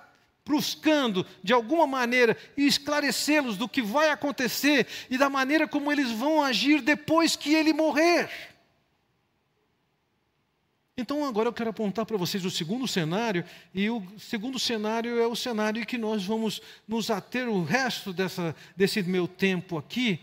buscando, 0.46 1.26
de 1.44 1.54
alguma 1.54 1.88
maneira, 1.88 2.38
esclarecê-los 2.56 3.58
do 3.58 3.68
que 3.68 3.82
vai 3.82 4.12
acontecer 4.12 4.86
e 5.10 5.18
da 5.18 5.30
maneira 5.30 5.68
como 5.68 5.92
eles 5.92 6.12
vão 6.12 6.44
agir 6.44 6.82
depois 6.82 7.36
que 7.36 7.54
ele 7.54 7.74
morrer. 7.74 8.30
Então 10.98 11.26
agora 11.26 11.50
eu 11.50 11.54
quero 11.54 11.72
apontar 11.72 12.06
para 12.06 12.16
vocês 12.16 12.46
o 12.46 12.52
segundo 12.52 12.88
cenário, 12.88 13.44
e 13.74 13.90
o 13.90 14.02
segundo 14.18 14.58
cenário 14.58 15.20
é 15.20 15.28
o 15.28 15.36
cenário 15.36 15.86
que 15.86 15.98
nós 15.98 16.24
vamos 16.24 16.62
nos 16.88 17.10
ater 17.10 17.50
o 17.50 17.64
resto 17.64 18.14
dessa, 18.14 18.56
desse 18.78 19.04
meu 19.04 19.28
tempo 19.28 19.78
aqui, 19.78 20.20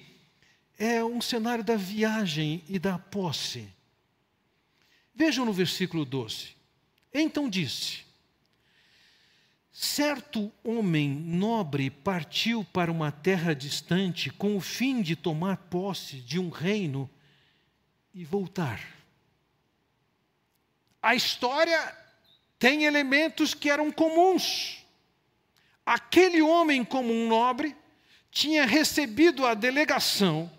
é 0.78 1.04
um 1.04 1.20
cenário 1.20 1.62
da 1.62 1.76
viagem 1.76 2.64
e 2.68 2.78
da 2.78 2.98
posse. 2.98 3.68
Vejam 5.14 5.44
no 5.44 5.52
versículo 5.52 6.04
12. 6.04 6.56
Então 7.12 7.48
disse: 7.48 8.04
Certo 9.70 10.52
homem 10.62 11.08
nobre 11.08 11.90
partiu 11.90 12.64
para 12.64 12.90
uma 12.90 13.10
terra 13.10 13.54
distante 13.54 14.30
com 14.30 14.56
o 14.56 14.60
fim 14.60 15.02
de 15.02 15.16
tomar 15.16 15.56
posse 15.56 16.16
de 16.16 16.38
um 16.38 16.48
reino 16.48 17.10
e 18.14 18.24
voltar. 18.24 18.80
A 21.02 21.14
história 21.14 21.96
tem 22.58 22.84
elementos 22.84 23.54
que 23.54 23.68
eram 23.68 23.90
comuns. 23.90 24.84
Aquele 25.84 26.40
homem 26.40 26.84
comum 26.84 27.26
nobre 27.26 27.76
tinha 28.30 28.64
recebido 28.64 29.44
a 29.44 29.52
delegação 29.52 30.50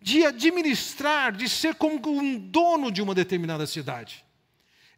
de 0.00 0.24
administrar, 0.24 1.32
de 1.32 1.48
ser 1.48 1.74
como 1.74 2.00
um 2.08 2.38
dono 2.38 2.90
de 2.90 3.02
uma 3.02 3.14
determinada 3.14 3.66
cidade. 3.66 4.24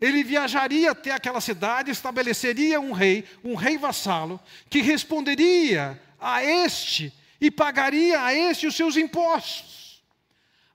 Ele 0.00 0.24
viajaria 0.24 0.90
até 0.90 1.12
aquela 1.12 1.40
cidade, 1.40 1.90
estabeleceria 1.90 2.80
um 2.80 2.92
rei, 2.92 3.24
um 3.44 3.54
rei 3.54 3.78
vassalo, 3.78 4.40
que 4.68 4.80
responderia 4.80 6.00
a 6.20 6.42
este 6.42 7.12
e 7.40 7.50
pagaria 7.50 8.20
a 8.20 8.34
este 8.34 8.66
os 8.66 8.74
seus 8.74 8.96
impostos. 8.96 10.02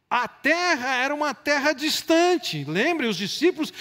A 0.10 0.28
terra 0.28 0.96
era 0.96 1.14
uma 1.14 1.34
terra 1.34 1.74
distante. 1.74 2.64
Lembre, 2.64 3.08
os 3.08 3.18
discípulos 3.18 3.74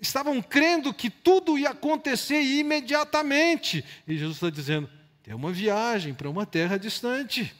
estavam 0.00 0.40
crendo 0.40 0.92
que 0.94 1.10
tudo 1.10 1.58
ia 1.58 1.70
acontecer 1.70 2.40
imediatamente. 2.40 3.84
E 4.08 4.16
Jesus 4.16 4.36
está 4.36 4.48
dizendo: 4.48 4.88
tem 5.22 5.34
uma 5.34 5.52
viagem 5.52 6.14
para 6.14 6.30
uma 6.30 6.46
terra 6.46 6.78
distante. 6.78 7.54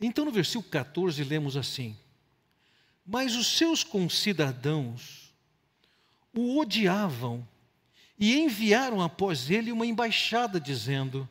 Então, 0.00 0.24
no 0.24 0.30
versículo 0.30 0.70
14, 0.70 1.22
lemos 1.24 1.56
assim: 1.56 1.96
Mas 3.04 3.36
os 3.36 3.46
seus 3.58 3.84
concidadãos 3.84 5.34
o 6.32 6.58
odiavam 6.58 7.46
e 8.18 8.38
enviaram 8.38 9.02
após 9.02 9.50
ele 9.50 9.72
uma 9.72 9.86
embaixada, 9.86 10.60
dizendo: 10.60 11.28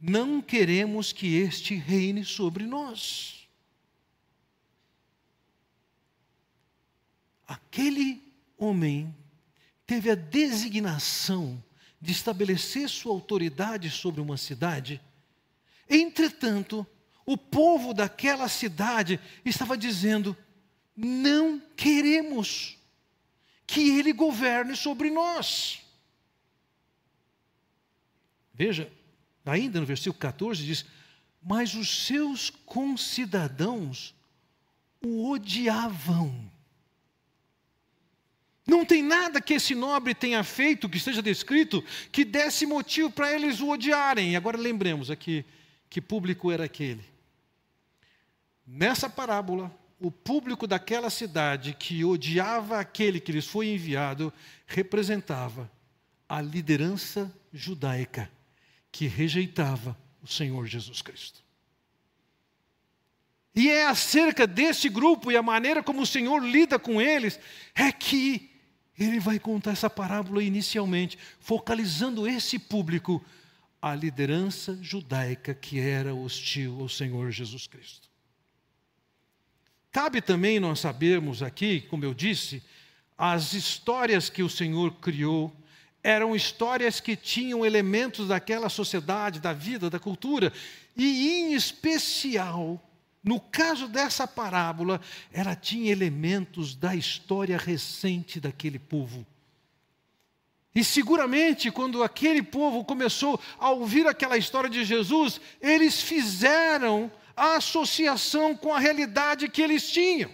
Não 0.00 0.40
queremos 0.40 1.12
que 1.12 1.36
este 1.36 1.74
reine 1.74 2.24
sobre 2.24 2.64
nós. 2.64 3.40
aquele 7.50 8.22
homem 8.56 9.12
teve 9.84 10.08
a 10.08 10.14
designação 10.14 11.60
de 12.00 12.12
estabelecer 12.12 12.88
sua 12.88 13.12
autoridade 13.12 13.90
sobre 13.90 14.20
uma 14.20 14.36
cidade. 14.36 15.00
Entretanto, 15.88 16.86
o 17.30 17.36
povo 17.36 17.94
daquela 17.94 18.48
cidade 18.48 19.20
estava 19.44 19.78
dizendo: 19.78 20.36
não 20.96 21.62
queremos 21.76 22.76
que 23.64 23.98
ele 23.98 24.12
governe 24.12 24.74
sobre 24.74 25.12
nós. 25.12 25.80
Veja, 28.52 28.90
ainda 29.46 29.78
no 29.78 29.86
versículo 29.86 30.18
14 30.18 30.64
diz: 30.64 30.84
Mas 31.40 31.74
os 31.74 32.04
seus 32.04 32.50
concidadãos 32.50 34.12
o 35.00 35.30
odiavam. 35.30 36.50
Não 38.66 38.84
tem 38.84 39.04
nada 39.04 39.40
que 39.40 39.54
esse 39.54 39.72
nobre 39.72 40.16
tenha 40.16 40.42
feito, 40.42 40.88
que 40.88 40.98
esteja 40.98 41.22
descrito, 41.22 41.84
que 42.10 42.24
desse 42.24 42.66
motivo 42.66 43.08
para 43.08 43.32
eles 43.32 43.60
o 43.60 43.68
odiarem. 43.68 44.32
E 44.32 44.36
agora 44.36 44.58
lembremos 44.58 45.12
aqui 45.12 45.44
que 45.88 46.00
público 46.00 46.50
era 46.50 46.64
aquele. 46.64 47.19
Nessa 48.72 49.10
parábola, 49.10 49.76
o 49.98 50.12
público 50.12 50.64
daquela 50.64 51.10
cidade 51.10 51.74
que 51.76 52.04
odiava 52.04 52.78
aquele 52.78 53.18
que 53.18 53.32
lhes 53.32 53.44
foi 53.44 53.66
enviado 53.66 54.32
representava 54.64 55.68
a 56.28 56.40
liderança 56.40 57.34
judaica 57.52 58.30
que 58.92 59.08
rejeitava 59.08 59.98
o 60.22 60.26
Senhor 60.28 60.68
Jesus 60.68 61.02
Cristo. 61.02 61.42
E 63.56 63.68
é 63.68 63.88
acerca 63.88 64.46
desse 64.46 64.88
grupo 64.88 65.32
e 65.32 65.36
a 65.36 65.42
maneira 65.42 65.82
como 65.82 66.02
o 66.02 66.06
Senhor 66.06 66.38
lida 66.38 66.78
com 66.78 67.02
eles 67.02 67.40
é 67.74 67.90
que 67.90 68.52
ele 68.96 69.18
vai 69.18 69.40
contar 69.40 69.72
essa 69.72 69.90
parábola 69.90 70.44
inicialmente, 70.44 71.18
focalizando 71.40 72.24
esse 72.24 72.56
público, 72.56 73.20
a 73.82 73.96
liderança 73.96 74.78
judaica 74.80 75.52
que 75.54 75.80
era 75.80 76.14
hostil 76.14 76.78
ao 76.80 76.88
Senhor 76.88 77.32
Jesus 77.32 77.66
Cristo. 77.66 78.09
Cabe 79.92 80.20
também 80.20 80.60
nós 80.60 80.80
sabermos 80.80 81.42
aqui, 81.42 81.80
como 81.82 82.04
eu 82.04 82.14
disse, 82.14 82.62
as 83.18 83.52
histórias 83.52 84.30
que 84.30 84.42
o 84.42 84.48
Senhor 84.48 84.92
criou 84.94 85.54
eram 86.02 86.34
histórias 86.34 87.00
que 87.00 87.14
tinham 87.14 87.66
elementos 87.66 88.28
daquela 88.28 88.68
sociedade, 88.68 89.40
da 89.40 89.52
vida, 89.52 89.90
da 89.90 89.98
cultura, 89.98 90.52
e 90.96 91.28
em 91.28 91.54
especial 91.54 92.82
no 93.22 93.38
caso 93.38 93.86
dessa 93.86 94.26
parábola, 94.26 95.00
ela 95.30 95.54
tinha 95.54 95.92
elementos 95.92 96.74
da 96.74 96.94
história 96.94 97.58
recente 97.58 98.40
daquele 98.40 98.78
povo. 98.78 99.26
E 100.74 100.82
seguramente, 100.82 101.70
quando 101.70 102.02
aquele 102.02 102.42
povo 102.42 102.84
começou 102.84 103.38
a 103.58 103.70
ouvir 103.70 104.06
aquela 104.06 104.38
história 104.38 104.70
de 104.70 104.84
Jesus, 104.84 105.40
eles 105.60 106.00
fizeram 106.00 107.12
a 107.40 107.56
associação 107.56 108.56
com 108.56 108.74
a 108.74 108.78
realidade 108.78 109.48
que 109.48 109.62
eles 109.62 109.90
tinham. 109.90 110.30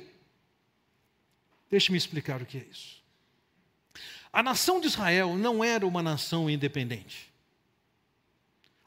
Deixe-me 1.71 1.99
explicar 1.99 2.41
o 2.43 2.47
que 2.47 2.59
é 2.59 2.67
isso. 2.71 3.03
A 4.33 4.43
nação 4.43 4.81
de 4.81 4.87
Israel 4.87 5.37
não 5.37 5.63
era 5.63 5.87
uma 5.87 6.03
nação 6.03 6.51
independente. 6.51 7.33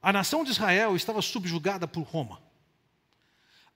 A 0.01 0.13
nação 0.13 0.43
de 0.43 0.51
Israel 0.51 0.95
estava 0.95 1.21
subjugada 1.21 1.87
por 1.87 2.03
Roma 2.03 2.41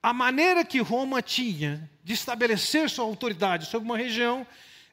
a 0.04 0.12
maneira 0.12 0.66
que 0.66 0.80
Roma 0.80 1.22
tinha 1.22 1.90
de 2.02 2.12
estabelecer 2.12 2.90
sua 2.90 3.06
autoridade 3.06 3.64
sobre 3.64 3.88
uma 3.88 3.96
região 3.96 4.46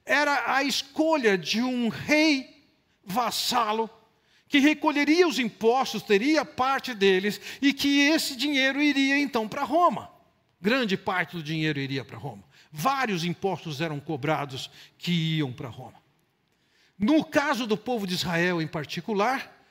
era 0.06 0.56
a 0.56 0.64
escolha 0.64 1.38
de 1.38 1.62
um 1.62 1.90
rei 1.90 2.66
vassalo 3.04 3.90
que 4.52 4.60
recolheria 4.60 5.26
os 5.26 5.40
impostos, 5.40 6.04
teria 6.04 6.44
parte 6.44 6.94
deles 6.94 7.40
e 7.62 7.72
que 7.72 8.02
esse 8.02 8.36
dinheiro 8.36 8.82
iria 8.82 9.18
então 9.18 9.48
para 9.48 9.64
Roma. 9.64 10.12
Grande 10.60 10.98
parte 10.98 11.38
do 11.38 11.42
dinheiro 11.42 11.80
iria 11.80 12.04
para 12.04 12.18
Roma. 12.18 12.44
Vários 12.70 13.24
impostos 13.24 13.80
eram 13.80 13.98
cobrados 13.98 14.70
que 14.98 15.38
iam 15.38 15.54
para 15.54 15.70
Roma. 15.70 15.96
No 17.00 17.24
caso 17.24 17.66
do 17.66 17.78
povo 17.78 18.06
de 18.06 18.14
Israel 18.14 18.62
em 18.62 18.68
particular, 18.68 19.66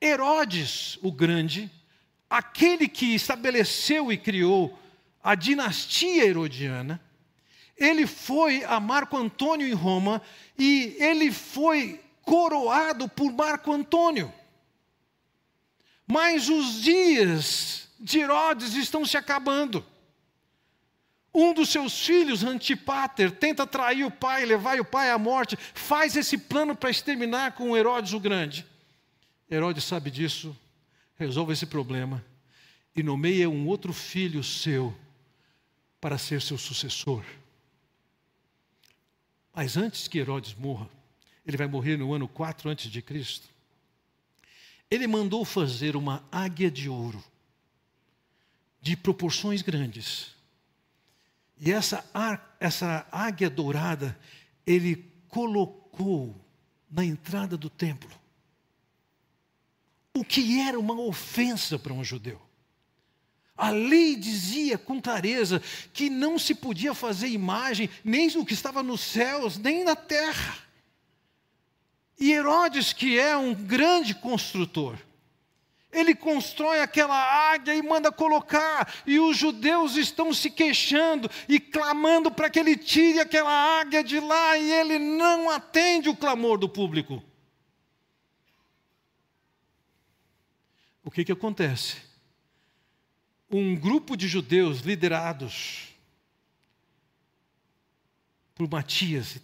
Herodes 0.00 1.00
o 1.02 1.10
Grande 1.10 1.68
aquele 2.30 2.86
que 2.86 3.16
estabeleceu 3.16 4.12
e 4.12 4.16
criou 4.16 4.78
a 5.20 5.34
dinastia 5.34 6.24
herodiana, 6.24 7.02
ele 7.76 8.06
foi 8.06 8.62
a 8.64 8.78
Marco 8.78 9.16
Antônio 9.16 9.66
em 9.66 9.72
Roma 9.72 10.22
e 10.56 10.96
ele 11.00 11.32
foi 11.32 12.00
coroado 12.22 13.08
por 13.08 13.32
Marco 13.32 13.72
Antônio. 13.72 14.32
Mas 16.06 16.48
os 16.48 16.82
dias 16.82 17.88
de 17.98 18.18
Herodes 18.18 18.74
estão 18.74 19.04
se 19.04 19.16
acabando. 19.16 19.84
Um 21.34 21.54
dos 21.54 21.70
seus 21.70 22.04
filhos, 22.04 22.44
Antipater, 22.44 23.30
tenta 23.30 23.66
trair 23.66 24.04
o 24.04 24.10
pai, 24.10 24.44
levar 24.44 24.78
o 24.78 24.84
pai 24.84 25.10
à 25.10 25.16
morte, 25.16 25.56
faz 25.56 26.14
esse 26.14 26.36
plano 26.36 26.76
para 26.76 26.90
exterminar 26.90 27.52
com 27.52 27.76
Herodes 27.76 28.12
o 28.12 28.20
Grande. 28.20 28.66
Herodes 29.50 29.84
sabe 29.84 30.10
disso, 30.10 30.56
resolve 31.16 31.52
esse 31.54 31.64
problema 31.64 32.22
e 32.94 33.02
nomeia 33.02 33.48
um 33.48 33.66
outro 33.66 33.92
filho 33.92 34.44
seu 34.44 34.94
para 36.00 36.18
ser 36.18 36.42
seu 36.42 36.58
sucessor. 36.58 37.24
Mas 39.54 39.76
antes 39.76 40.08
que 40.08 40.18
Herodes 40.18 40.54
morra, 40.54 40.88
ele 41.44 41.56
vai 41.56 41.66
morrer 41.66 41.96
no 41.96 42.12
ano 42.12 42.28
4 42.28 42.70
antes 42.70 42.90
de 42.90 43.02
Cristo. 43.02 43.48
Ele 44.90 45.06
mandou 45.06 45.44
fazer 45.44 45.96
uma 45.96 46.24
águia 46.30 46.70
de 46.70 46.88
ouro 46.88 47.22
de 48.80 48.96
proporções 48.96 49.62
grandes. 49.62 50.34
E 51.58 51.70
essa, 51.70 52.04
essa 52.58 53.06
águia 53.10 53.48
dourada 53.48 54.18
ele 54.66 55.10
colocou 55.28 56.34
na 56.90 57.04
entrada 57.04 57.56
do 57.56 57.70
templo. 57.70 58.10
O 60.12 60.24
que 60.24 60.60
era 60.60 60.78
uma 60.78 61.00
ofensa 61.00 61.78
para 61.78 61.92
um 61.92 62.04
judeu. 62.04 62.40
A 63.56 63.70
lei 63.70 64.16
dizia 64.16 64.76
com 64.76 65.00
clareza 65.00 65.62
que 65.92 66.10
não 66.10 66.38
se 66.38 66.54
podia 66.54 66.92
fazer 66.92 67.28
imagem 67.28 67.88
nem 68.02 68.28
do 68.28 68.44
que 68.44 68.54
estava 68.54 68.82
nos 68.82 69.00
céus, 69.00 69.56
nem 69.56 69.84
na 69.84 69.94
terra. 69.94 70.58
E 72.18 72.32
Herodes, 72.32 72.92
que 72.92 73.18
é 73.18 73.36
um 73.36 73.54
grande 73.54 74.14
construtor, 74.14 74.96
ele 75.92 76.14
constrói 76.14 76.80
aquela 76.80 77.52
águia 77.52 77.74
e 77.74 77.82
manda 77.82 78.10
colocar, 78.10 78.92
e 79.06 79.20
os 79.20 79.36
judeus 79.36 79.96
estão 79.96 80.32
se 80.32 80.50
queixando 80.50 81.30
e 81.46 81.60
clamando 81.60 82.30
para 82.30 82.48
que 82.48 82.58
ele 82.58 82.76
tire 82.76 83.20
aquela 83.20 83.52
águia 83.78 84.02
de 84.02 84.18
lá, 84.18 84.56
e 84.56 84.72
ele 84.72 84.98
não 84.98 85.50
atende 85.50 86.08
o 86.08 86.16
clamor 86.16 86.56
do 86.56 86.68
público. 86.68 87.22
O 91.04 91.10
que, 91.10 91.24
que 91.24 91.32
acontece? 91.32 91.96
Um 93.50 93.76
grupo 93.76 94.16
de 94.16 94.26
judeus 94.26 94.80
liderados 94.80 95.88
por 98.54 98.66
Matias, 98.66 99.38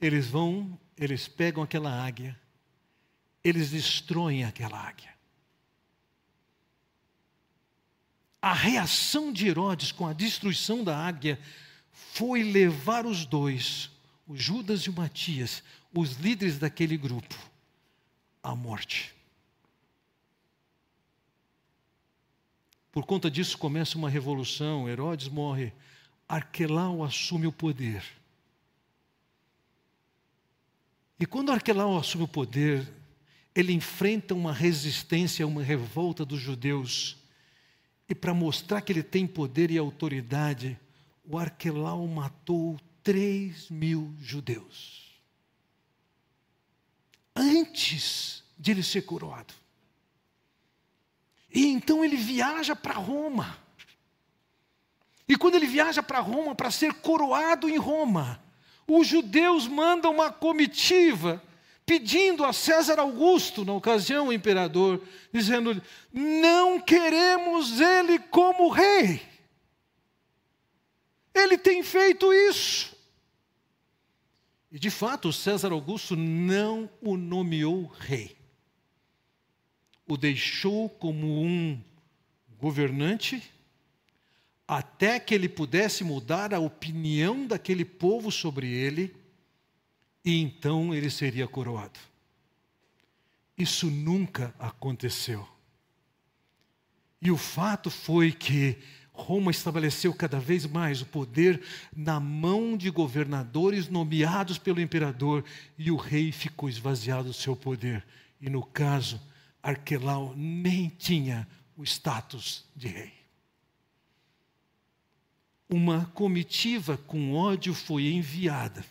eles 0.00 0.26
vão, 0.26 0.78
eles 0.96 1.26
pegam 1.26 1.62
aquela 1.62 1.90
águia, 1.90 2.38
eles 3.42 3.70
destroem 3.70 4.44
aquela 4.44 4.78
águia. 4.78 5.16
A 8.40 8.52
reação 8.52 9.32
de 9.32 9.48
Herodes 9.48 9.90
com 9.90 10.06
a 10.06 10.12
destruição 10.12 10.84
da 10.84 10.96
águia 10.96 11.40
foi 11.90 12.42
levar 12.42 13.04
os 13.04 13.26
dois, 13.26 13.90
o 14.26 14.36
Judas 14.36 14.82
e 14.82 14.90
o 14.90 14.92
Matias, 14.92 15.62
os 15.92 16.12
líderes 16.12 16.58
daquele 16.58 16.96
grupo, 16.96 17.36
à 18.42 18.54
morte. 18.54 19.14
Por 22.92 23.04
conta 23.04 23.30
disso 23.30 23.58
começa 23.58 23.98
uma 23.98 24.08
revolução, 24.08 24.88
Herodes 24.88 25.28
morre, 25.28 25.72
Arquelau 26.28 27.02
assume 27.02 27.46
o 27.46 27.52
poder. 27.52 28.17
E 31.18 31.26
quando 31.26 31.50
Arquelau 31.50 31.98
assume 31.98 32.24
o 32.24 32.28
poder, 32.28 32.86
ele 33.54 33.72
enfrenta 33.72 34.34
uma 34.34 34.52
resistência, 34.52 35.46
uma 35.46 35.62
revolta 35.62 36.24
dos 36.24 36.40
judeus. 36.40 37.16
E 38.08 38.14
para 38.14 38.32
mostrar 38.32 38.80
que 38.80 38.92
ele 38.92 39.02
tem 39.02 39.26
poder 39.26 39.70
e 39.70 39.78
autoridade, 39.78 40.78
o 41.24 41.36
Arquelau 41.36 42.06
matou 42.06 42.80
3 43.02 43.68
mil 43.70 44.14
judeus. 44.20 45.20
Antes 47.34 48.44
de 48.56 48.70
ele 48.70 48.82
ser 48.82 49.02
coroado. 49.02 49.54
E 51.52 51.66
então 51.66 52.04
ele 52.04 52.16
viaja 52.16 52.76
para 52.76 52.94
Roma. 52.94 53.58
E 55.28 55.36
quando 55.36 55.56
ele 55.56 55.66
viaja 55.66 56.02
para 56.02 56.20
Roma 56.20 56.54
para 56.54 56.70
ser 56.70 56.94
coroado 56.94 57.68
em 57.68 57.76
Roma, 57.76 58.42
os 58.88 59.06
judeus 59.06 59.68
mandam 59.68 60.12
uma 60.12 60.32
comitiva 60.32 61.42
pedindo 61.84 62.44
a 62.44 62.52
César 62.52 62.98
Augusto, 62.98 63.64
na 63.64 63.72
ocasião 63.72 64.28
o 64.28 64.32
imperador, 64.32 65.02
dizendo: 65.32 65.80
Não 66.12 66.80
queremos 66.80 67.80
ele 67.80 68.18
como 68.18 68.68
rei. 68.68 69.22
Ele 71.34 71.56
tem 71.56 71.82
feito 71.82 72.32
isso. 72.32 72.96
E 74.70 74.78
de 74.78 74.90
fato, 74.90 75.32
César 75.32 75.72
Augusto 75.72 76.16
não 76.16 76.90
o 77.00 77.16
nomeou 77.16 77.86
rei. 77.86 78.36
O 80.06 80.16
deixou 80.16 80.88
como 80.88 81.42
um 81.42 81.80
governante 82.58 83.42
até 84.68 85.18
que 85.18 85.34
ele 85.34 85.48
pudesse 85.48 86.04
mudar 86.04 86.52
a 86.52 86.58
opinião 86.58 87.46
daquele 87.46 87.86
povo 87.86 88.30
sobre 88.30 88.70
ele, 88.70 89.16
e 90.22 90.36
então 90.42 90.94
ele 90.94 91.08
seria 91.08 91.48
coroado. 91.48 91.98
Isso 93.56 93.90
nunca 93.90 94.54
aconteceu. 94.58 95.48
E 97.20 97.30
o 97.30 97.36
fato 97.38 97.90
foi 97.90 98.30
que 98.30 98.76
Roma 99.10 99.50
estabeleceu 99.50 100.12
cada 100.12 100.38
vez 100.38 100.66
mais 100.66 101.00
o 101.00 101.06
poder 101.06 101.62
na 101.96 102.20
mão 102.20 102.76
de 102.76 102.90
governadores 102.90 103.88
nomeados 103.88 104.58
pelo 104.58 104.82
imperador, 104.82 105.42
e 105.78 105.90
o 105.90 105.96
rei 105.96 106.30
ficou 106.30 106.68
esvaziado 106.68 107.28
do 107.28 107.34
seu 107.34 107.56
poder. 107.56 108.06
E 108.38 108.50
no 108.50 108.62
caso, 108.62 109.18
Arquelau 109.62 110.34
nem 110.36 110.90
tinha 110.90 111.48
o 111.74 111.82
status 111.82 112.66
de 112.76 112.88
rei 112.88 113.17
uma 115.68 116.06
comitiva 116.14 116.96
com 116.96 117.34
ódio 117.34 117.74
foi 117.74 118.08
enviada 118.08 118.84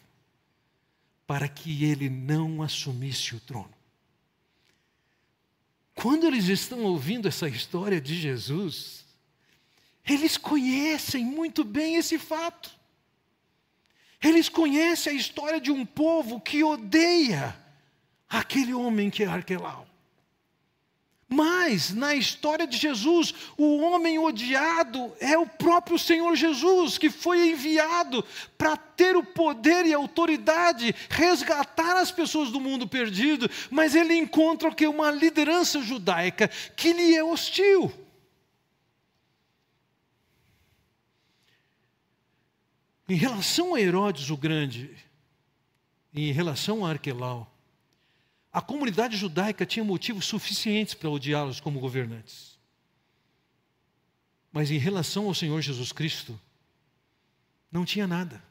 para 1.26 1.48
que 1.48 1.84
ele 1.84 2.10
não 2.10 2.62
assumisse 2.62 3.36
o 3.36 3.40
trono. 3.40 3.74
Quando 5.94 6.28
eles 6.28 6.48
estão 6.48 6.84
ouvindo 6.84 7.28
essa 7.28 7.50
história 7.50 8.00
de 8.00 8.16
Jesus, 8.16 9.04
eles 10.06 10.38
conhecem 10.38 11.26
muito 11.26 11.64
bem 11.64 11.96
esse 11.96 12.20
fato. 12.20 12.70
Eles 14.22 14.48
conhecem 14.48 15.14
a 15.14 15.16
história 15.16 15.60
de 15.60 15.72
um 15.72 15.86
povo 15.86 16.40
que 16.40 16.64
odeia 16.64 17.58
aquele 18.30 18.74
homem 18.74 19.10
que 19.10 19.24
é 19.24 19.28
Arquelau. 19.28 19.88
Mas 21.30 21.94
na 21.94 22.16
história 22.16 22.66
de 22.66 22.78
Jesus, 22.78 23.34
o 23.58 23.80
homem 23.80 24.18
odiado 24.18 25.14
é 25.20 25.38
o 25.38 25.46
próprio 25.46 26.00
Senhor 26.00 26.34
Jesus, 26.38 26.98
que 26.98 27.10
foi 27.10 27.50
enviado 27.50 28.24
para 28.58 28.78
ter 28.78 29.18
o 29.18 29.24
poder 29.24 29.86
e 29.86 29.94
a 29.94 29.98
autoridade, 29.98 30.96
resgatar 31.10 31.98
as 31.98 32.12
pessoas 32.12 32.50
do 32.50 32.62
mundo 32.62 32.88
perdido, 32.88 33.50
mas 33.70 33.94
ele 33.94 34.16
encontra 34.16 34.74
que 34.74 34.88
uma 34.88 35.12
liderança 35.12 35.82
judaica 35.82 36.48
que 36.78 36.94
lhe 36.94 37.14
é 37.14 37.24
hostil. 37.24 37.92
Em 43.10 43.16
relação 43.16 43.76
a 43.76 43.82
Herodes 43.82 44.30
o 44.30 44.38
Grande, 44.38 44.96
em 46.14 46.32
relação 46.32 46.86
a 46.86 46.92
Arquelau, 46.92 47.57
a 48.58 48.62
comunidade 48.62 49.16
judaica 49.16 49.68
tinha 49.68 49.86
motivos 49.86 50.26
suficientes 50.26 50.96
para 50.96 51.12
odiá-los 51.12 51.60
como 51.60 51.80
governantes. 51.80 52.58
Mas 54.52 54.72
em 54.72 54.80
relação 54.80 55.28
ao 55.28 55.36
Senhor 55.36 55.62
Jesus 55.62 55.92
Cristo, 55.92 56.42
não 57.72 57.86
tinha 57.86 58.08
nada. 58.08 58.44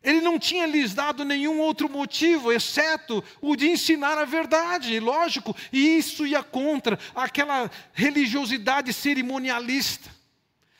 Ele 0.00 0.20
não 0.20 0.38
tinha 0.38 0.64
lhes 0.64 0.94
dado 0.94 1.24
nenhum 1.24 1.58
outro 1.58 1.88
motivo, 1.88 2.52
exceto 2.52 3.24
o 3.40 3.56
de 3.56 3.66
ensinar 3.66 4.16
a 4.16 4.24
verdade, 4.24 5.00
lógico, 5.00 5.56
e 5.72 5.98
isso 5.98 6.24
ia 6.24 6.44
contra 6.44 6.96
aquela 7.16 7.68
religiosidade 7.92 8.92
cerimonialista, 8.92 10.08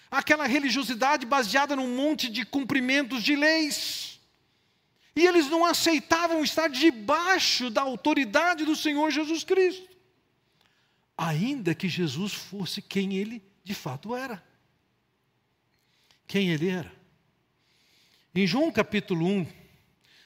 aquela 0.09 0.47
religiosidade 0.47 1.27
baseada 1.27 1.75
num 1.75 1.97
monte 1.97 2.29
de 2.29 2.47
cumprimentos 2.47 3.25
de 3.25 3.35
leis. 3.35 4.12
E 5.15 5.27
eles 5.27 5.49
não 5.49 5.65
aceitavam 5.65 6.43
estar 6.43 6.69
debaixo 6.69 7.69
da 7.71 7.83
autoridade 7.83 8.65
do 8.65 8.75
Senhor 8.75 9.11
Jesus 9.11 9.45
Cristo, 9.45 9.89
ainda 11.17 11.75
que 11.75 11.89
Jesus 11.89 12.33
fosse 12.33 12.81
quem 12.81 13.15
ele 13.15 13.43
de 13.63 13.75
fato 13.75 14.15
era. 14.15 14.43
Quem 16.27 16.51
ele 16.51 16.69
era. 16.69 16.93
Em 18.35 18.47
João 18.47 18.73
capítulo 18.73 19.27
1, 19.27 19.47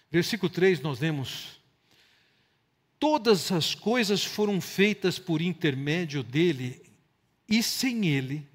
versículo 0.08 0.48
3, 0.48 0.80
nós 0.80 1.00
lemos: 1.00 1.60
Todas 3.00 3.50
as 3.50 3.74
coisas 3.74 4.24
foram 4.24 4.60
feitas 4.60 5.18
por 5.18 5.42
intermédio 5.42 6.22
dele, 6.22 6.80
e 7.48 7.62
sem 7.62 8.06
ele, 8.06 8.48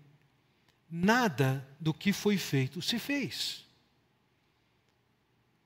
nada 0.90 1.68
do 1.80 1.94
que 1.94 2.14
foi 2.14 2.38
feito 2.38 2.82
se 2.82 2.98
fez. 2.98 3.66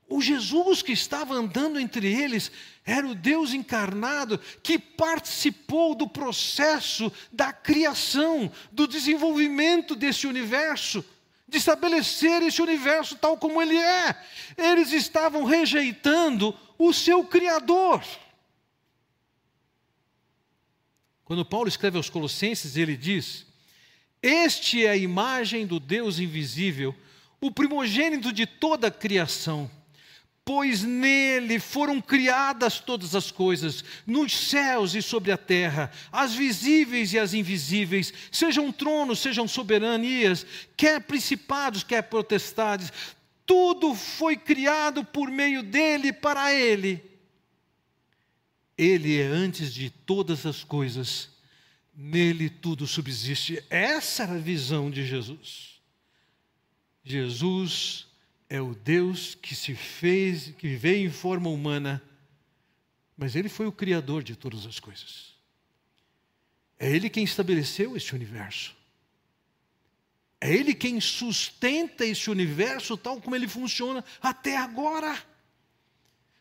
O 0.08 0.22
Jesus 0.22 0.84
que 0.84 0.92
estava 0.92 1.34
andando 1.34 1.80
entre 1.80 2.08
eles 2.14 2.52
era 2.86 3.08
o 3.08 3.16
Deus 3.16 3.54
encarnado 3.54 4.38
que 4.62 4.78
participou 4.78 5.96
do 5.96 6.08
processo 6.08 7.12
da 7.32 7.52
criação, 7.52 8.52
do 8.72 8.88
desenvolvimento 8.88 9.96
desse 9.96 10.28
universo, 10.28 11.04
de 11.48 11.58
estabelecer 11.58 12.44
esse 12.44 12.62
universo 12.62 13.16
tal 13.16 13.38
como 13.38 13.60
ele 13.60 13.78
é. 13.78 14.16
Eles 14.56 14.92
estavam 14.92 15.44
rejeitando 15.44 16.56
o 16.78 16.94
seu 16.94 17.24
Criador. 17.26 18.04
Quando 21.24 21.44
Paulo 21.44 21.68
escreve 21.68 21.98
aos 21.98 22.12
Colossenses, 22.12 22.78
ele 22.78 22.96
diz: 22.96 23.48
Este 24.22 24.86
é 24.86 24.92
a 24.92 24.98
imagem 24.98 25.66
do 25.66 25.80
Deus 25.80 26.20
invisível, 26.20 26.94
o 27.42 27.50
primogênito 27.50 28.32
de 28.32 28.46
toda 28.46 28.88
a 28.88 28.92
criação 28.92 29.72
pois 30.46 30.84
nele 30.84 31.60
foram 31.60 32.00
criadas 32.00 32.80
todas 32.80 33.16
as 33.16 33.32
coisas, 33.32 33.84
nos 34.06 34.32
céus 34.32 34.94
e 34.94 35.02
sobre 35.02 35.32
a 35.32 35.38
terra, 35.38 35.92
as 36.12 36.36
visíveis 36.36 37.12
e 37.12 37.18
as 37.18 37.34
invisíveis, 37.34 38.14
sejam 38.32 38.72
tronos, 38.72 39.18
sejam 39.18 39.48
soberanias, 39.48 40.46
quer 40.78 41.02
principados, 41.02 41.84
quer 41.84 42.04
potestades, 42.04 42.94
tudo 43.44 43.96
foi 43.96 44.38
criado 44.38 45.04
por 45.04 45.32
meio 45.32 45.64
dele 45.64 46.14
para 46.14 46.54
ele. 46.54 47.04
Ele 48.78 49.20
é 49.20 49.26
antes 49.26 49.74
de 49.74 49.90
todas 49.90 50.46
as 50.46 50.64
coisas, 50.64 51.30
nele 51.96 52.50
tudo 52.52 52.86
subsiste. 52.86 53.64
Essa 53.68 54.24
era 54.24 54.36
a 54.36 54.40
visão 54.40 54.92
de 54.92 55.06
Jesus. 55.06 55.82
Jesus 57.04 58.06
é 58.50 58.62
o 58.62 58.76
Deus 58.76 59.36
que 59.36 59.56
se 59.56 59.76
fez, 59.76 60.54
que 60.58 60.76
veio 60.76 61.08
em 61.08 61.12
forma 61.12 61.50
humana, 61.50 62.02
mas 63.18 63.36
Ele 63.36 63.50
foi 63.50 63.66
o 63.66 63.72
Criador 63.72 64.24
de 64.24 64.36
todas 64.36 64.66
as 64.66 64.80
coisas. 64.80 65.34
É 66.78 66.90
Ele 66.90 67.10
quem 67.10 67.24
estabeleceu 67.24 67.96
este 67.96 68.14
universo. 68.14 68.76
É 70.40 70.54
Ele 70.54 70.74
quem 70.74 71.00
sustenta 71.00 72.06
esse 72.06 72.30
universo 72.30 72.98
tal 72.98 73.20
como 73.22 73.36
ele 73.36 73.48
funciona 73.48 74.04
até 74.22 74.58
agora. 74.58 75.18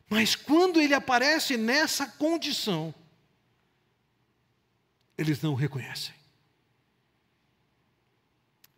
Mas 0.08 0.36
quando 0.36 0.80
ele 0.80 0.94
aparece 0.94 1.56
nessa 1.56 2.06
condição, 2.06 2.94
eles 5.16 5.40
não 5.40 5.52
o 5.52 5.56
reconhecem. 5.56 6.14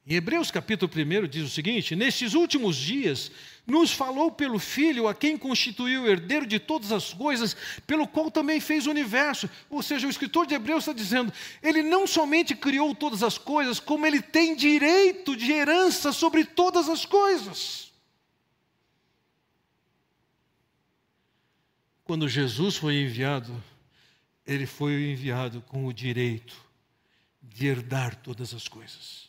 Em 0.08 0.14
Hebreus 0.14 0.52
capítulo 0.52 0.92
1 0.94 1.26
diz 1.26 1.42
o 1.42 1.52
seguinte: 1.52 1.96
Nestes 1.96 2.34
últimos 2.34 2.76
dias, 2.76 3.28
nos 3.66 3.90
falou 3.90 4.30
pelo 4.30 4.56
Filho, 4.56 5.08
a 5.08 5.14
quem 5.14 5.36
constituiu 5.36 6.06
herdeiro 6.06 6.46
de 6.46 6.60
todas 6.60 6.92
as 6.92 7.12
coisas, 7.12 7.56
pelo 7.88 8.06
qual 8.06 8.30
também 8.30 8.60
fez 8.60 8.86
o 8.86 8.90
universo. 8.90 9.50
Ou 9.68 9.82
seja, 9.82 10.06
o 10.06 10.10
escritor 10.10 10.46
de 10.46 10.54
Hebreus 10.54 10.84
está 10.84 10.92
dizendo: 10.92 11.32
Ele 11.60 11.82
não 11.82 12.06
somente 12.06 12.54
criou 12.54 12.94
todas 12.94 13.24
as 13.24 13.36
coisas, 13.36 13.80
como 13.80 14.06
ele 14.06 14.22
tem 14.22 14.54
direito 14.54 15.34
de 15.34 15.50
herança 15.50 16.12
sobre 16.12 16.44
todas 16.44 16.88
as 16.88 17.04
coisas. 17.04 17.92
Quando 22.04 22.28
Jesus 22.28 22.76
foi 22.76 23.02
enviado, 23.02 23.60
ele 24.46 24.66
foi 24.66 25.10
enviado 25.10 25.60
com 25.62 25.84
o 25.84 25.92
direito 25.92 26.54
de 27.42 27.66
herdar 27.66 28.14
todas 28.14 28.54
as 28.54 28.68
coisas 28.68 29.25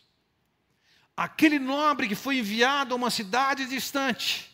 aquele 1.18 1.58
nobre 1.58 2.08
que 2.08 2.14
foi 2.14 2.38
enviado 2.38 2.94
a 2.94 2.96
uma 2.96 3.10
cidade 3.10 3.66
distante, 3.66 4.52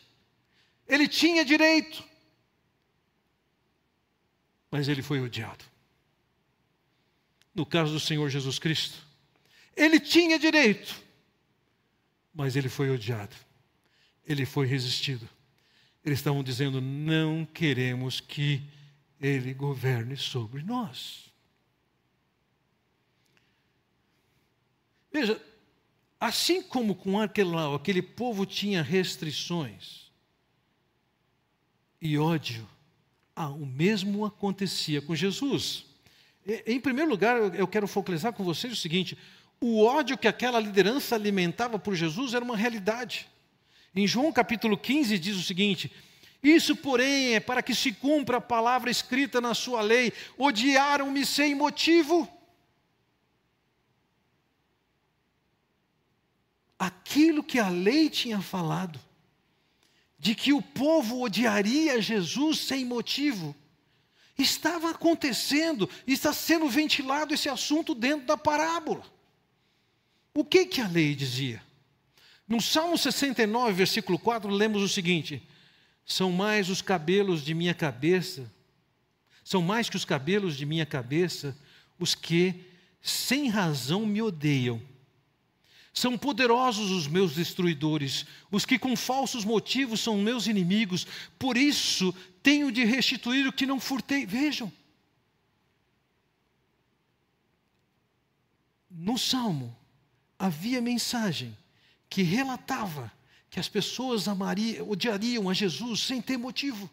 ele 0.88 1.06
tinha 1.06 1.44
direito, 1.44 2.02
mas 4.70 4.88
ele 4.88 5.02
foi 5.02 5.20
odiado. 5.20 5.62
No 7.54 7.66
caso 7.66 7.92
do 7.92 8.00
Senhor 8.00 8.30
Jesus 8.30 8.58
Cristo, 8.58 9.06
ele 9.76 10.00
tinha 10.00 10.38
direito, 10.38 11.00
mas 12.34 12.56
ele 12.56 12.70
foi 12.70 12.90
odiado, 12.90 13.36
ele 14.26 14.46
foi 14.46 14.66
resistido. 14.66 15.28
Eles 16.02 16.18
estavam 16.18 16.42
dizendo: 16.42 16.80
não 16.80 17.44
queremos 17.44 18.20
que 18.20 18.62
ele 19.20 19.54
governe 19.54 20.16
sobre 20.16 20.62
nós. 20.62 21.32
Veja, 25.12 25.40
Assim 26.24 26.62
como 26.62 26.94
com 26.94 27.20
aquele, 27.20 27.54
aquele 27.76 28.00
povo 28.00 28.46
tinha 28.46 28.82
restrições 28.82 30.10
e 32.00 32.16
ódio, 32.16 32.66
ah, 33.36 33.50
o 33.50 33.66
mesmo 33.66 34.24
acontecia 34.24 35.02
com 35.02 35.14
Jesus. 35.14 35.84
Em 36.64 36.80
primeiro 36.80 37.10
lugar, 37.10 37.54
eu 37.54 37.68
quero 37.68 37.86
focalizar 37.86 38.32
com 38.32 38.42
vocês 38.42 38.72
o 38.72 38.76
seguinte: 38.76 39.18
o 39.60 39.84
ódio 39.84 40.16
que 40.16 40.26
aquela 40.26 40.58
liderança 40.58 41.14
alimentava 41.14 41.78
por 41.78 41.94
Jesus 41.94 42.32
era 42.32 42.42
uma 42.42 42.56
realidade. 42.56 43.28
Em 43.94 44.06
João 44.06 44.32
capítulo 44.32 44.78
15 44.78 45.18
diz 45.18 45.36
o 45.36 45.42
seguinte: 45.42 45.92
Isso, 46.42 46.74
porém, 46.74 47.34
é 47.34 47.40
para 47.40 47.62
que 47.62 47.74
se 47.74 47.92
cumpra 47.92 48.38
a 48.38 48.40
palavra 48.40 48.90
escrita 48.90 49.42
na 49.42 49.52
sua 49.52 49.82
lei: 49.82 50.10
odiaram-me 50.38 51.26
sem 51.26 51.54
motivo. 51.54 52.26
Aquilo 56.84 57.42
que 57.42 57.58
a 57.58 57.68
lei 57.68 58.10
tinha 58.10 58.42
falado, 58.42 59.00
de 60.18 60.34
que 60.34 60.52
o 60.52 60.60
povo 60.60 61.22
odiaria 61.22 62.02
Jesus 62.02 62.58
sem 62.58 62.84
motivo, 62.84 63.56
estava 64.36 64.90
acontecendo, 64.90 65.88
está 66.06 66.32
sendo 66.32 66.68
ventilado 66.68 67.32
esse 67.32 67.48
assunto 67.48 67.94
dentro 67.94 68.26
da 68.26 68.36
parábola. 68.36 69.02
O 70.34 70.44
que, 70.44 70.66
que 70.66 70.80
a 70.80 70.88
lei 70.88 71.14
dizia? 71.14 71.62
No 72.46 72.60
Salmo 72.60 72.98
69, 72.98 73.72
versículo 73.72 74.18
4, 74.18 74.50
lemos 74.50 74.82
o 74.82 74.88
seguinte: 74.88 75.42
São 76.04 76.30
mais 76.30 76.68
os 76.68 76.82
cabelos 76.82 77.42
de 77.42 77.54
minha 77.54 77.72
cabeça, 77.72 78.52
são 79.42 79.62
mais 79.62 79.88
que 79.88 79.96
os 79.96 80.04
cabelos 80.04 80.54
de 80.54 80.66
minha 80.66 80.84
cabeça, 80.84 81.56
os 81.98 82.14
que 82.14 82.66
sem 83.00 83.48
razão 83.48 84.04
me 84.04 84.20
odeiam. 84.20 84.82
São 85.94 86.18
poderosos 86.18 86.90
os 86.90 87.06
meus 87.06 87.36
destruidores, 87.36 88.26
os 88.50 88.66
que 88.66 88.80
com 88.80 88.96
falsos 88.96 89.44
motivos 89.44 90.00
são 90.00 90.18
meus 90.18 90.48
inimigos, 90.48 91.06
por 91.38 91.56
isso 91.56 92.12
tenho 92.42 92.72
de 92.72 92.84
restituir 92.84 93.46
o 93.46 93.52
que 93.52 93.64
não 93.64 93.78
furtei. 93.78 94.26
Vejam. 94.26 94.72
No 98.90 99.16
Salmo 99.16 99.74
havia 100.36 100.82
mensagem 100.82 101.56
que 102.10 102.22
relatava 102.22 103.10
que 103.48 103.60
as 103.60 103.68
pessoas 103.68 104.26
amariam, 104.26 104.90
odiariam 104.90 105.48
a 105.48 105.54
Jesus 105.54 106.00
sem 106.00 106.20
ter 106.20 106.36
motivo. 106.36 106.90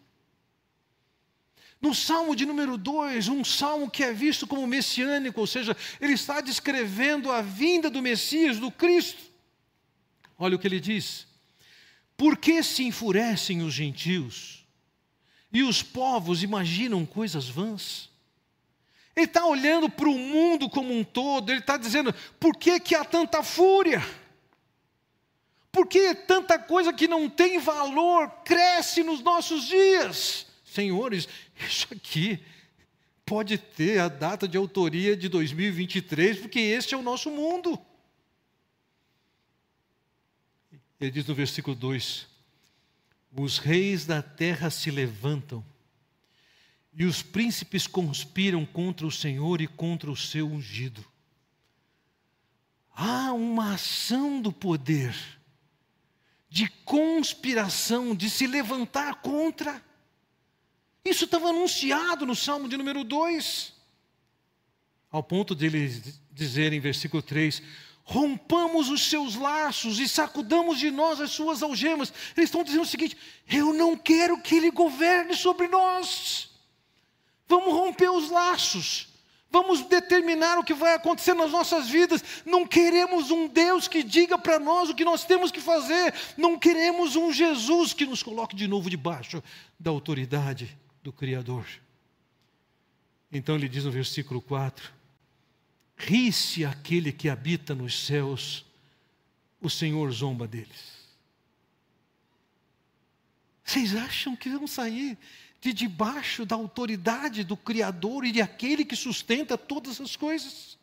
No 1.81 1.95
Salmo 1.95 2.35
de 2.35 2.45
número 2.45 2.77
2, 2.77 3.27
um 3.27 3.43
salmo 3.43 3.89
que 3.89 4.03
é 4.03 4.13
visto 4.13 4.45
como 4.45 4.67
messiânico, 4.67 5.39
ou 5.39 5.47
seja, 5.47 5.75
ele 5.99 6.13
está 6.13 6.39
descrevendo 6.39 7.31
a 7.31 7.41
vinda 7.41 7.89
do 7.89 8.03
Messias, 8.03 8.59
do 8.59 8.69
Cristo. 8.69 9.19
Olha 10.37 10.55
o 10.55 10.59
que 10.59 10.67
ele 10.67 10.79
diz: 10.79 11.25
Por 12.15 12.37
que 12.37 12.61
se 12.61 12.83
enfurecem 12.83 13.63
os 13.63 13.73
gentios 13.73 14.63
e 15.51 15.63
os 15.63 15.81
povos 15.81 16.43
imaginam 16.43 17.03
coisas 17.03 17.49
vãs? 17.49 18.11
Ele 19.15 19.25
está 19.25 19.45
olhando 19.45 19.89
para 19.89 20.07
o 20.07 20.17
mundo 20.17 20.69
como 20.69 20.93
um 20.93 21.03
todo, 21.03 21.49
ele 21.49 21.59
está 21.59 21.77
dizendo: 21.77 22.13
por 22.39 22.55
que, 22.55 22.79
que 22.79 22.93
há 22.93 23.03
tanta 23.03 23.41
fúria? 23.41 24.01
Por 25.71 25.87
que 25.87 26.13
tanta 26.13 26.59
coisa 26.59 26.93
que 26.93 27.07
não 27.07 27.29
tem 27.29 27.57
valor 27.57 28.29
cresce 28.45 29.03
nos 29.03 29.21
nossos 29.21 29.63
dias? 29.67 30.50
Senhores, 30.71 31.27
isso 31.59 31.87
aqui 31.91 32.39
pode 33.25 33.57
ter 33.57 33.99
a 33.99 34.07
data 34.07 34.47
de 34.47 34.55
autoria 34.55 35.17
de 35.17 35.27
2023, 35.27 36.39
porque 36.39 36.59
este 36.59 36.93
é 36.93 36.97
o 36.97 37.01
nosso 37.01 37.29
mundo. 37.29 37.77
Ele 40.99 41.11
diz 41.11 41.25
no 41.25 41.35
versículo 41.35 41.75
2: 41.75 42.25
Os 43.35 43.57
reis 43.57 44.05
da 44.05 44.21
terra 44.21 44.69
se 44.69 44.89
levantam, 44.89 45.65
e 46.93 47.03
os 47.03 47.21
príncipes 47.21 47.85
conspiram 47.85 48.65
contra 48.65 49.05
o 49.05 49.11
Senhor 49.11 49.59
e 49.59 49.67
contra 49.67 50.09
o 50.09 50.15
seu 50.15 50.47
ungido. 50.47 51.05
Há 52.95 53.33
uma 53.33 53.73
ação 53.73 54.41
do 54.41 54.53
poder, 54.53 55.13
de 56.49 56.69
conspiração, 56.85 58.15
de 58.15 58.29
se 58.29 58.47
levantar 58.47 59.15
contra. 59.15 59.90
Isso 61.03 61.25
estava 61.25 61.49
anunciado 61.49 62.25
no 62.25 62.35
Salmo 62.35 62.69
de 62.69 62.77
número 62.77 63.03
2. 63.03 63.73
Ao 65.11 65.23
ponto 65.23 65.55
de 65.55 65.65
ele 65.65 66.03
dizer 66.31 66.71
em 66.71 66.79
versículo 66.79 67.21
3: 67.21 67.61
rompamos 68.03 68.89
os 68.89 69.07
seus 69.07 69.35
laços 69.35 69.99
e 69.99 70.07
sacudamos 70.07 70.79
de 70.79 70.91
nós 70.91 71.19
as 71.19 71.31
suas 71.31 71.63
algemas. 71.63 72.13
Eles 72.37 72.49
estão 72.49 72.63
dizendo 72.63 72.83
o 72.83 72.87
seguinte: 72.87 73.17
eu 73.49 73.73
não 73.73 73.97
quero 73.97 74.39
que 74.41 74.55
ele 74.55 74.69
governe 74.69 75.35
sobre 75.35 75.67
nós. 75.67 76.49
Vamos 77.47 77.73
romper 77.73 78.09
os 78.09 78.29
laços. 78.29 79.09
Vamos 79.49 79.81
determinar 79.81 80.57
o 80.57 80.63
que 80.63 80.73
vai 80.73 80.93
acontecer 80.93 81.33
nas 81.33 81.51
nossas 81.51 81.89
vidas. 81.89 82.23
Não 82.45 82.65
queremos 82.65 83.31
um 83.31 83.49
Deus 83.49 83.85
que 83.85 84.01
diga 84.01 84.37
para 84.37 84.57
nós 84.57 84.89
o 84.89 84.95
que 84.95 85.03
nós 85.03 85.25
temos 85.25 85.51
que 85.51 85.59
fazer. 85.59 86.13
Não 86.37 86.57
queremos 86.57 87.17
um 87.17 87.33
Jesus 87.33 87.91
que 87.91 88.05
nos 88.05 88.23
coloque 88.23 88.55
de 88.55 88.65
novo 88.65 88.89
debaixo 88.89 89.43
da 89.77 89.91
autoridade 89.91 90.79
do 91.03 91.11
Criador. 91.11 91.65
Então 93.31 93.55
ele 93.55 93.69
diz 93.69 93.85
no 93.85 93.91
versículo 93.91 94.41
4: 94.41 94.91
Ri-se 95.97 96.65
aquele 96.65 97.11
que 97.11 97.29
habita 97.29 97.73
nos 97.73 98.05
céus, 98.05 98.65
o 99.61 99.69
Senhor 99.69 100.11
zomba 100.11 100.47
deles. 100.47 101.01
Vocês 103.63 103.95
acham 103.95 104.35
que 104.35 104.49
vão 104.49 104.67
sair 104.67 105.17
de 105.61 105.71
debaixo 105.71 106.45
da 106.45 106.55
autoridade 106.55 107.43
do 107.43 107.55
Criador 107.55 108.25
e 108.25 108.31
de 108.31 108.41
aquele 108.41 108.83
que 108.83 108.95
sustenta 108.95 109.57
todas 109.57 110.01
as 110.01 110.15
coisas? 110.15 110.77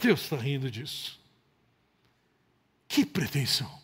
Deus 0.00 0.22
está 0.22 0.36
rindo 0.36 0.70
disso. 0.70 1.18
Que 2.88 3.06
pretensão. 3.06 3.78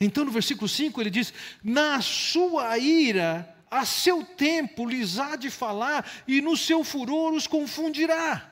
Então 0.00 0.24
no 0.24 0.30
versículo 0.30 0.68
5 0.68 1.00
ele 1.00 1.10
diz: 1.10 1.34
Na 1.62 2.00
sua 2.00 2.78
ira 2.78 3.53
a 3.74 3.84
seu 3.84 4.24
tempo 4.24 4.86
lhes 4.86 5.18
há 5.18 5.34
de 5.34 5.50
falar, 5.50 6.08
e 6.28 6.40
no 6.40 6.56
seu 6.56 6.84
furor 6.84 7.32
os 7.32 7.46
confundirá. 7.48 8.50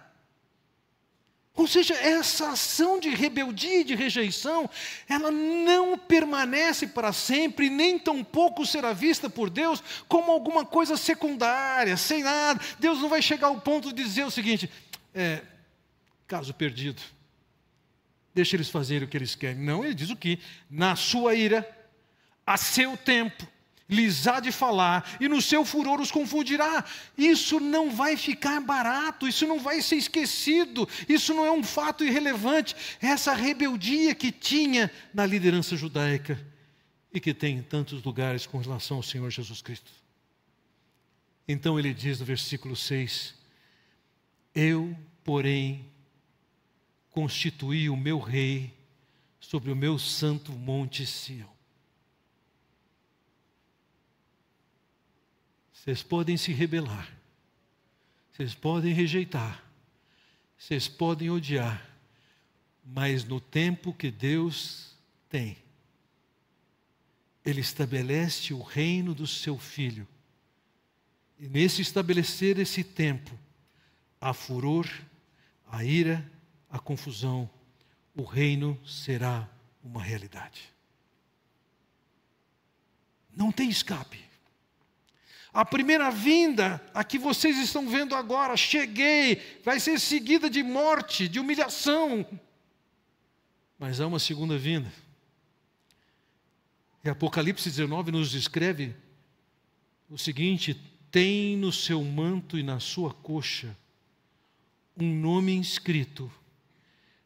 Ou 1.54 1.68
seja, 1.68 1.94
essa 1.94 2.50
ação 2.50 2.98
de 2.98 3.11
rebeldia 3.11 3.80
e 3.80 3.85
de 3.85 3.94
rejeição, 3.94 4.68
ela 5.08 5.30
não 5.30 5.96
permanece 5.96 6.88
para 6.88 7.12
sempre, 7.12 7.70
nem 7.70 7.98
tampouco 7.98 8.66
será 8.66 8.92
vista 8.92 9.30
por 9.30 9.48
Deus 9.48 9.82
como 10.08 10.32
alguma 10.32 10.64
coisa 10.64 10.96
secundária, 10.96 11.96
sem 11.96 12.22
nada. 12.22 12.61
Deus 12.80 13.00
não 13.00 13.08
vai 13.08 13.22
chegar 13.22 13.48
ao 13.48 13.61
ponto 13.61 13.92
de 13.92 14.02
dizer 14.02 14.24
o 14.24 14.30
seguinte: 14.30 14.68
é, 15.14 15.42
caso 16.26 16.54
perdido, 16.54 17.02
deixa 18.35 18.56
eles 18.56 18.70
fazerem 18.70 19.06
o 19.06 19.08
que 19.08 19.16
eles 19.16 19.35
querem. 19.35 19.62
Não, 19.62 19.85
ele 19.85 19.94
diz 19.94 20.11
o 20.11 20.16
que? 20.16 20.40
Na 20.70 20.96
sua 20.96 21.35
ira, 21.35 21.68
a 22.46 22.56
seu 22.56 22.96
tempo, 22.96 23.46
lhes 23.92 24.26
há 24.26 24.40
de 24.40 24.50
falar, 24.50 25.16
e 25.20 25.28
no 25.28 25.40
seu 25.40 25.64
furor 25.64 26.00
os 26.00 26.11
confundirá. 26.11 26.85
Isso 27.16 27.61
não 27.61 27.90
vai 27.90 28.16
ficar 28.16 28.61
barato, 28.61 29.28
isso 29.28 29.46
não 29.46 29.61
vai 29.61 29.81
ser 29.83 29.96
esquecido, 29.96 30.88
isso 31.09 31.33
não 31.35 31.44
é 31.44 31.52
um 31.52 31.62
fato 31.62 32.02
irrelevante. 32.02 32.74
Essa 33.00 33.35
rebeldia 33.35 34.14
que 34.14 34.33
tinha 34.33 34.90
na 35.12 35.24
liderança 35.24 35.76
judaica 35.76 36.44
e 37.12 37.20
que 37.20 37.35
tem 37.35 37.59
em 37.59 37.62
tantos 37.62 38.02
lugares 38.02 38.46
com 38.46 38.59
relação 38.59 38.96
ao 38.96 39.02
Senhor 39.02 39.31
Jesus 39.31 39.61
Cristo. 39.61 39.90
Então 41.46 41.78
ele 41.78 41.92
diz 41.92 42.20
no 42.20 42.24
versículo 42.24 42.74
6: 42.74 43.35
Eu, 44.55 44.96
porém, 45.22 45.85
constituí 47.11 47.90
o 47.90 47.96
meu 47.96 48.18
rei 48.18 48.72
sobre 49.38 49.70
o 49.70 49.76
meu 49.76 49.98
santo 49.98 50.52
monte 50.52 51.05
Sião. 51.05 51.52
Vocês 55.83 56.01
podem 56.01 56.37
se 56.37 56.53
rebelar, 56.53 57.12
vocês 58.31 58.55
podem 58.55 58.95
rejeitar, 58.95 59.64
vocês 60.57 60.87
podem 60.87 61.29
odiar, 61.29 61.85
mas 62.85 63.25
no 63.25 63.40
tempo 63.40 63.92
que 63.92 64.09
Deus 64.09 64.97
tem, 65.29 65.59
Ele 67.45 67.61
estabelece 67.61 68.55
o 68.55 68.62
reino 68.62 69.12
do 69.12 69.27
seu 69.27 69.59
filho. 69.59 70.07
E 71.37 71.49
nesse 71.49 71.83
estabelecer 71.83 72.61
esse 72.61 72.85
tempo, 72.85 73.37
a 74.21 74.33
furor, 74.33 74.87
a 75.66 75.83
ira, 75.83 76.25
a 76.71 76.79
confusão, 76.79 77.51
o 78.14 78.23
reino 78.23 78.81
será 78.87 79.51
uma 79.83 80.01
realidade. 80.01 80.62
Não 83.35 83.51
tem 83.51 83.68
escape. 83.68 84.31
A 85.53 85.67
primeira 85.67 86.11
vinda, 86.11 86.83
a 86.95 87.05
que 87.05 87.19
vocês 87.19 87.59
estão 87.59 87.87
vendo 87.87 88.15
agora, 88.15 88.57
cheguei, 88.57 89.61
vai 89.62 89.79
ser 89.79 90.01
seguida 90.01 90.49
de 90.49 90.62
morte, 90.62 91.29
de 91.29 91.38
humilhação. 91.38 92.27
mas 93.79 94.01
há 94.01 94.07
uma 94.07 94.19
segunda 94.19 94.57
vinda. 94.57 94.91
E 97.05 97.11
Apocalipse 97.11 97.69
19 97.69 98.12
nos 98.12 98.31
descreve 98.31 98.95
o 100.09 100.17
seguinte: 100.17 100.75
tem 101.11 101.57
no 101.57 101.71
seu 101.71 102.03
manto 102.03 102.57
e 102.57 102.62
na 102.62 102.81
sua 102.81 103.12
coxa 103.12 103.77
um 104.97 105.15
nome 105.15 105.53
inscrito: 105.53 106.33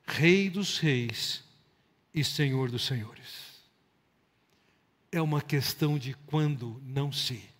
Rei 0.04 0.50
dos 0.50 0.78
Reis 0.78 1.44
e 2.12 2.24
Senhor 2.24 2.72
dos 2.72 2.86
Senhores. 2.86 3.46
É 5.12 5.22
uma 5.22 5.40
questão 5.40 5.96
de 5.96 6.14
quando, 6.26 6.82
não 6.84 7.12
se 7.12 7.55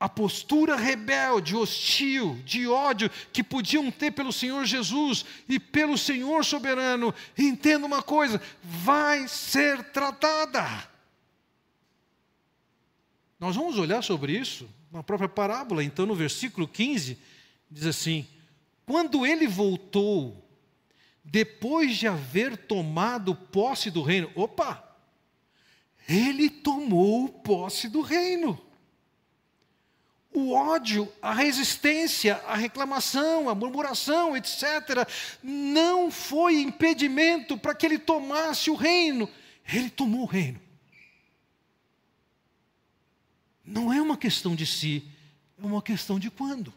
a 0.00 0.08
postura 0.08 0.76
rebelde, 0.76 1.56
hostil, 1.56 2.40
de 2.44 2.68
ódio 2.68 3.10
que 3.32 3.42
podiam 3.42 3.90
ter 3.90 4.12
pelo 4.12 4.32
Senhor 4.32 4.64
Jesus 4.64 5.24
e 5.48 5.58
pelo 5.58 5.98
Senhor 5.98 6.44
soberano, 6.44 7.12
entenda 7.36 7.84
uma 7.84 8.02
coisa: 8.02 8.40
vai 8.62 9.26
ser 9.26 9.82
tratada. 9.90 10.88
Nós 13.40 13.56
vamos 13.56 13.76
olhar 13.76 14.02
sobre 14.02 14.38
isso 14.38 14.68
na 14.92 15.02
própria 15.02 15.28
parábola, 15.28 15.82
então, 15.82 16.06
no 16.06 16.14
versículo 16.14 16.68
15, 16.68 17.18
diz 17.68 17.86
assim: 17.86 18.24
Quando 18.86 19.26
ele 19.26 19.48
voltou, 19.48 20.48
depois 21.24 21.96
de 21.96 22.06
haver 22.06 22.56
tomado 22.56 23.34
posse 23.34 23.90
do 23.90 24.02
reino, 24.02 24.30
opa, 24.36 24.96
ele 26.08 26.48
tomou 26.48 27.28
posse 27.28 27.88
do 27.88 28.00
reino 28.00 28.67
o 30.32 30.52
ódio, 30.52 31.10
a 31.22 31.32
resistência, 31.32 32.36
a 32.46 32.54
reclamação, 32.54 33.48
a 33.48 33.54
murmuração, 33.54 34.36
etc., 34.36 35.08
não 35.42 36.10
foi 36.10 36.60
impedimento 36.60 37.56
para 37.56 37.74
que 37.74 37.86
ele 37.86 37.98
tomasse 37.98 38.70
o 38.70 38.74
reino. 38.74 39.28
Ele 39.72 39.90
tomou 39.90 40.22
o 40.22 40.26
reino. 40.26 40.60
Não 43.64 43.92
é 43.92 44.00
uma 44.00 44.16
questão 44.16 44.54
de 44.54 44.64
si, 44.64 45.06
é 45.58 45.66
uma 45.66 45.82
questão 45.82 46.18
de 46.18 46.30
quando. 46.30 46.72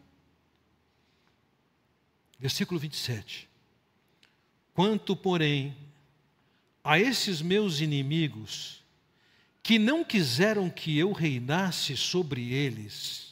Versículo 2.40 2.80
27. 2.80 3.48
Quanto, 4.74 5.16
porém, 5.16 5.76
a 6.84 7.00
esses 7.00 7.42
meus 7.42 7.80
inimigos, 7.80 8.84
que 9.62 9.78
não 9.78 10.04
quiseram 10.04 10.70
que 10.70 10.98
eu 10.98 11.12
reinasse 11.12 11.96
sobre 11.96 12.52
eles, 12.52 13.31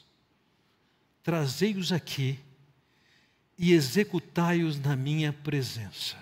trazei-os 1.23 1.91
aqui 1.91 2.39
e 3.57 3.73
executai-os 3.73 4.79
na 4.79 4.95
minha 4.95 5.33
presença. 5.33 6.17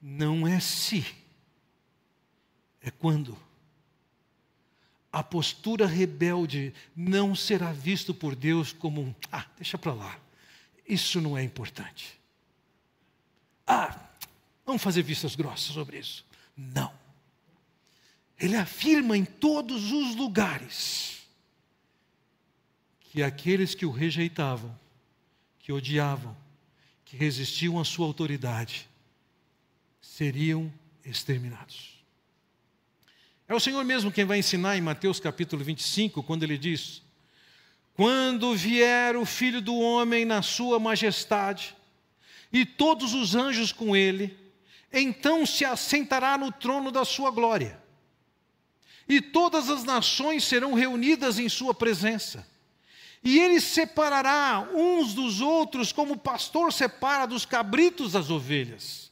Não 0.00 0.46
é 0.46 0.60
se, 0.60 1.06
é 2.82 2.90
quando. 2.90 3.38
A 5.10 5.22
postura 5.22 5.86
rebelde 5.86 6.74
não 6.94 7.34
será 7.34 7.72
visto 7.72 8.12
por 8.12 8.34
Deus 8.34 8.72
como 8.72 9.00
um, 9.00 9.14
ah, 9.30 9.46
deixa 9.56 9.78
para 9.78 9.94
lá, 9.94 10.18
isso 10.86 11.20
não 11.20 11.38
é 11.38 11.42
importante. 11.42 12.20
Ah, 13.66 13.98
vamos 14.66 14.82
fazer 14.82 15.02
vistas 15.02 15.34
grossas 15.34 15.72
sobre 15.72 15.98
isso. 15.98 16.26
Não. 16.56 17.03
Ele 18.38 18.56
afirma 18.56 19.16
em 19.16 19.24
todos 19.24 19.92
os 19.92 20.14
lugares 20.16 21.22
que 23.00 23.22
aqueles 23.22 23.74
que 23.74 23.86
o 23.86 23.92
rejeitavam, 23.92 24.76
que 25.60 25.72
odiavam, 25.72 26.36
que 27.04 27.16
resistiam 27.16 27.78
à 27.78 27.84
sua 27.84 28.06
autoridade, 28.06 28.88
seriam 30.00 30.72
exterminados. 31.04 31.94
É 33.46 33.54
o 33.54 33.60
Senhor 33.60 33.84
mesmo 33.84 34.10
quem 34.10 34.24
vai 34.24 34.38
ensinar 34.38 34.76
em 34.76 34.80
Mateus 34.80 35.20
capítulo 35.20 35.62
25, 35.62 36.22
quando 36.24 36.42
ele 36.42 36.58
diz: 36.58 37.02
Quando 37.94 38.56
vier 38.56 39.16
o 39.16 39.24
filho 39.24 39.60
do 39.60 39.76
homem 39.76 40.24
na 40.24 40.42
sua 40.42 40.80
majestade, 40.80 41.76
e 42.52 42.66
todos 42.66 43.14
os 43.14 43.36
anjos 43.36 43.70
com 43.70 43.94
ele, 43.94 44.36
então 44.92 45.46
se 45.46 45.64
assentará 45.64 46.36
no 46.36 46.50
trono 46.50 46.90
da 46.90 47.04
sua 47.04 47.30
glória 47.30 47.83
e 49.08 49.20
todas 49.20 49.68
as 49.68 49.84
nações 49.84 50.44
serão 50.44 50.74
reunidas 50.74 51.38
em 51.38 51.48
Sua 51.48 51.74
presença. 51.74 52.46
E 53.22 53.38
Ele 53.38 53.60
separará 53.60 54.68
uns 54.74 55.14
dos 55.14 55.40
outros, 55.40 55.92
como 55.92 56.14
o 56.14 56.18
pastor 56.18 56.72
separa 56.72 57.26
dos 57.26 57.46
cabritos 57.46 58.14
as 58.14 58.30
ovelhas. 58.30 59.10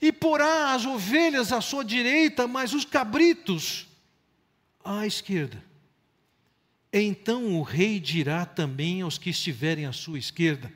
E 0.00 0.12
porá 0.12 0.74
as 0.74 0.84
ovelhas 0.84 1.52
à 1.52 1.60
sua 1.60 1.84
direita, 1.84 2.46
mas 2.46 2.72
os 2.72 2.84
cabritos 2.84 3.86
à 4.84 5.06
esquerda. 5.06 5.62
Então 6.92 7.58
o 7.58 7.62
rei 7.62 8.00
dirá 8.00 8.46
também 8.46 9.02
aos 9.02 9.18
que 9.18 9.30
estiverem 9.30 9.86
à 9.86 9.92
sua 9.92 10.18
esquerda: 10.18 10.72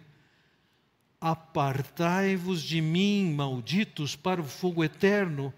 Apartai-vos 1.21 2.63
de 2.63 2.81
mim, 2.81 3.33
malditos, 3.33 4.17
para 4.17 4.41
o 4.41 4.45
fogo 4.45 4.85
eterno 4.85 5.55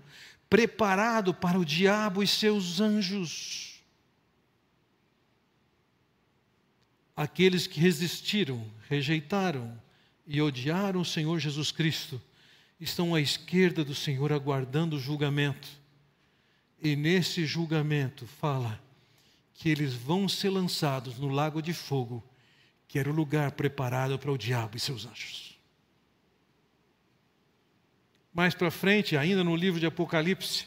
preparado 0.55 1.35
para 1.35 1.59
o 1.59 1.65
diabo 1.65 2.23
e 2.23 2.29
seus 2.29 2.81
anjos. 2.81 3.83
Aqueles 7.17 7.67
que 7.67 7.81
resistiram, 7.81 8.65
rejeitaram 8.89 9.77
e 10.25 10.41
odiaram 10.41 11.01
o 11.01 11.05
Senhor 11.05 11.41
Jesus 11.41 11.73
Cristo 11.73 12.23
estão 12.79 13.17
à 13.17 13.21
esquerda 13.21 13.85
do 13.85 13.97
Senhor 13.97 14.33
aguardando 14.33 14.95
o 14.95 15.01
julgamento. 15.01 15.67
E 16.81 16.95
nesse 16.95 17.45
julgamento 17.45 18.25
fala 18.25 18.81
que 19.55 19.69
eles 19.69 19.93
vão 19.93 20.29
ser 20.29 20.51
lançados 20.51 21.19
no 21.19 21.31
lago 21.31 21.61
de 21.61 21.73
fogo, 21.73 22.23
que 22.87 22.97
era 22.97 23.11
o 23.11 23.13
lugar 23.13 23.51
preparado 23.51 24.17
para 24.21 24.31
o 24.31 24.39
diabo 24.39 24.77
e 24.77 24.81
seus 24.81 25.05
anjos. 25.05 25.54
Mais 28.35 28.53
para 28.53 28.69
frente, 28.69 29.17
ainda 29.17 29.45
no 29.45 29.55
livro 29.55 29.79
de 29.79 29.87
Apocalipse, 29.87 30.67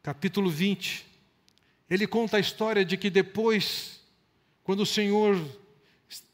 capítulo 0.00 0.48
20, 0.48 1.04
ele 1.90 2.06
conta 2.06 2.36
a 2.36 2.40
história 2.40 2.84
de 2.84 2.96
que 2.96 3.10
depois, 3.10 4.00
quando 4.62 4.80
o 4.80 4.86
Senhor 4.86 5.36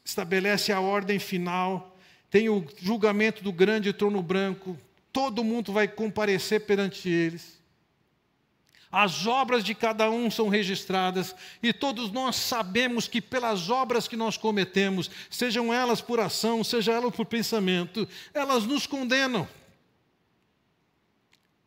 estabelece 0.05 0.71
a 0.71 0.79
ordem 0.79 1.17
final, 1.17 1.97
tem 2.29 2.47
o 2.47 2.63
julgamento 2.77 3.43
do 3.43 3.51
grande 3.51 3.91
trono 3.91 4.21
branco, 4.21 4.77
todo 5.11 5.43
mundo 5.43 5.73
vai 5.73 5.87
comparecer 5.87 6.67
perante 6.67 7.09
eles. 7.09 7.54
As 8.97 9.27
obras 9.27 9.61
de 9.61 9.75
cada 9.75 10.09
um 10.09 10.31
são 10.31 10.47
registradas 10.47 11.35
e 11.61 11.73
todos 11.73 12.13
nós 12.13 12.37
sabemos 12.37 13.09
que 13.09 13.19
pelas 13.19 13.69
obras 13.69 14.07
que 14.07 14.15
nós 14.15 14.37
cometemos, 14.37 15.11
sejam 15.29 15.73
elas 15.73 15.99
por 15.99 16.17
ação, 16.17 16.63
seja 16.63 16.93
elas 16.93 17.13
por 17.13 17.25
pensamento, 17.25 18.07
elas 18.33 18.65
nos 18.65 18.87
condenam. 18.87 19.45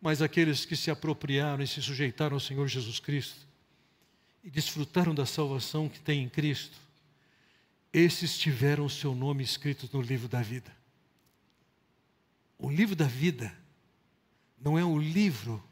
Mas 0.00 0.22
aqueles 0.22 0.64
que 0.64 0.74
se 0.74 0.90
apropriaram 0.90 1.62
e 1.62 1.66
se 1.66 1.82
sujeitaram 1.82 2.32
ao 2.36 2.40
Senhor 2.40 2.66
Jesus 2.66 2.98
Cristo 2.98 3.46
e 4.42 4.48
desfrutaram 4.48 5.14
da 5.14 5.26
salvação 5.26 5.86
que 5.86 6.00
tem 6.00 6.22
em 6.22 6.30
Cristo, 6.30 6.78
esses 7.92 8.38
tiveram 8.38 8.86
o 8.86 8.90
seu 8.90 9.14
nome 9.14 9.44
escrito 9.44 9.86
no 9.92 10.00
livro 10.00 10.28
da 10.28 10.40
vida. 10.40 10.74
O 12.58 12.70
livro 12.70 12.96
da 12.96 13.06
vida 13.06 13.54
não 14.58 14.78
é 14.78 14.84
o 14.84 14.98
livro 14.98 15.62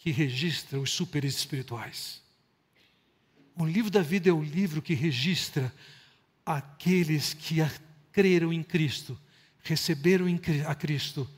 que 0.00 0.10
registra 0.10 0.80
os 0.80 0.90
superes 0.90 1.36
espirituais. 1.36 2.22
O 3.54 3.66
livro 3.66 3.90
da 3.90 4.00
vida 4.00 4.30
é 4.30 4.32
o 4.32 4.42
livro 4.42 4.80
que 4.80 4.94
registra 4.94 5.72
aqueles 6.44 7.34
que 7.34 7.56
creram 8.10 8.50
em 8.50 8.62
Cristo, 8.62 9.20
receberam 9.62 10.24
a 10.66 10.74
Cristo, 10.74 11.28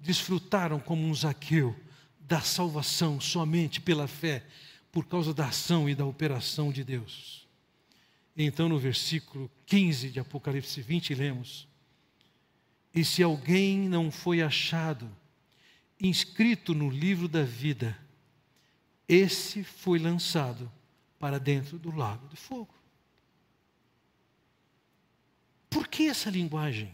desfrutaram 0.00 0.80
como 0.80 1.06
um 1.06 1.14
Zaqueu 1.14 1.76
da 2.18 2.40
salvação 2.40 3.20
somente 3.20 3.82
pela 3.82 4.08
fé, 4.08 4.46
por 4.90 5.06
causa 5.06 5.34
da 5.34 5.48
ação 5.48 5.86
e 5.86 5.94
da 5.94 6.06
operação 6.06 6.72
de 6.72 6.82
Deus. 6.82 7.46
Então, 8.34 8.66
no 8.66 8.78
versículo 8.78 9.50
15 9.66 10.08
de 10.08 10.18
Apocalipse 10.18 10.80
20, 10.80 11.14
lemos: 11.14 11.68
E 12.94 13.04
se 13.04 13.22
alguém 13.22 13.90
não 13.90 14.10
foi 14.10 14.40
achado 14.40 15.06
inscrito 16.00 16.74
no 16.74 16.88
livro 16.88 17.28
da 17.28 17.42
vida, 17.42 18.05
esse 19.08 19.62
foi 19.62 19.98
lançado 19.98 20.70
para 21.18 21.38
dentro 21.38 21.78
do 21.78 21.94
lago 21.94 22.28
de 22.28 22.36
fogo. 22.36 22.74
Por 25.70 25.88
que 25.88 26.08
essa 26.08 26.30
linguagem 26.30 26.92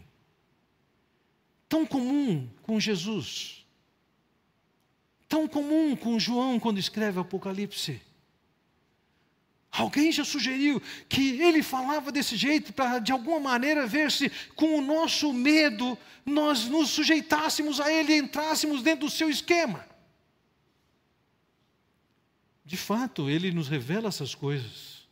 tão 1.67 1.85
comum 1.85 2.49
com 2.61 2.79
Jesus? 2.79 3.65
Tão 5.27 5.47
comum 5.47 5.95
com 5.95 6.19
João 6.19 6.59
quando 6.59 6.77
escreve 6.77 7.19
Apocalipse? 7.19 8.01
Alguém 9.71 10.11
já 10.11 10.23
sugeriu 10.23 10.79
que 11.09 11.41
ele 11.41 11.63
falava 11.63 12.11
desse 12.11 12.37
jeito 12.37 12.71
para, 12.73 12.99
de 12.99 13.11
alguma 13.11 13.39
maneira, 13.39 13.87
ver 13.87 14.11
se 14.11 14.29
com 14.55 14.77
o 14.77 14.81
nosso 14.81 15.33
medo 15.33 15.97
nós 16.23 16.65
nos 16.65 16.91
sujeitássemos 16.91 17.79
a 17.79 17.91
ele 17.91 18.13
e 18.13 18.19
entrássemos 18.19 18.83
dentro 18.83 19.07
do 19.07 19.11
seu 19.11 19.31
esquema. 19.31 19.83
De 22.65 22.77
fato, 22.77 23.29
ele 23.29 23.51
nos 23.51 23.67
revela 23.67 24.07
essas 24.07 24.33
coisas. 24.33 25.03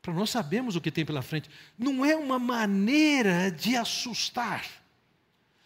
Para 0.00 0.14
nós 0.14 0.30
sabermos 0.30 0.76
o 0.76 0.80
que 0.80 0.90
tem 0.90 1.04
pela 1.04 1.22
frente. 1.22 1.50
Não 1.76 2.04
é 2.04 2.16
uma 2.16 2.38
maneira 2.38 3.50
de 3.50 3.76
assustar. 3.76 4.64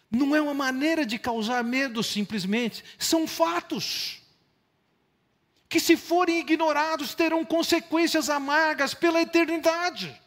Não 0.09 0.35
é 0.35 0.41
uma 0.41 0.53
maneira 0.53 1.05
de 1.05 1.17
causar 1.17 1.63
medo 1.63 2.03
simplesmente. 2.03 2.83
São 2.97 3.27
fatos 3.27 4.21
que, 5.69 5.79
se 5.79 5.95
forem 5.95 6.39
ignorados, 6.39 7.15
terão 7.15 7.43
consequências 7.45 8.29
amargas 8.29 8.93
pela 8.93 9.21
eternidade. 9.21 10.21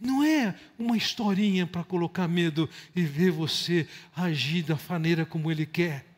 Não 0.00 0.24
é 0.24 0.58
uma 0.78 0.96
historinha 0.96 1.66
para 1.66 1.84
colocar 1.84 2.26
medo 2.26 2.68
e 2.96 3.02
ver 3.02 3.30
você 3.30 3.86
agir 4.16 4.62
da 4.62 4.78
maneira 4.88 5.26
como 5.26 5.50
ele 5.50 5.66
quer. 5.66 6.09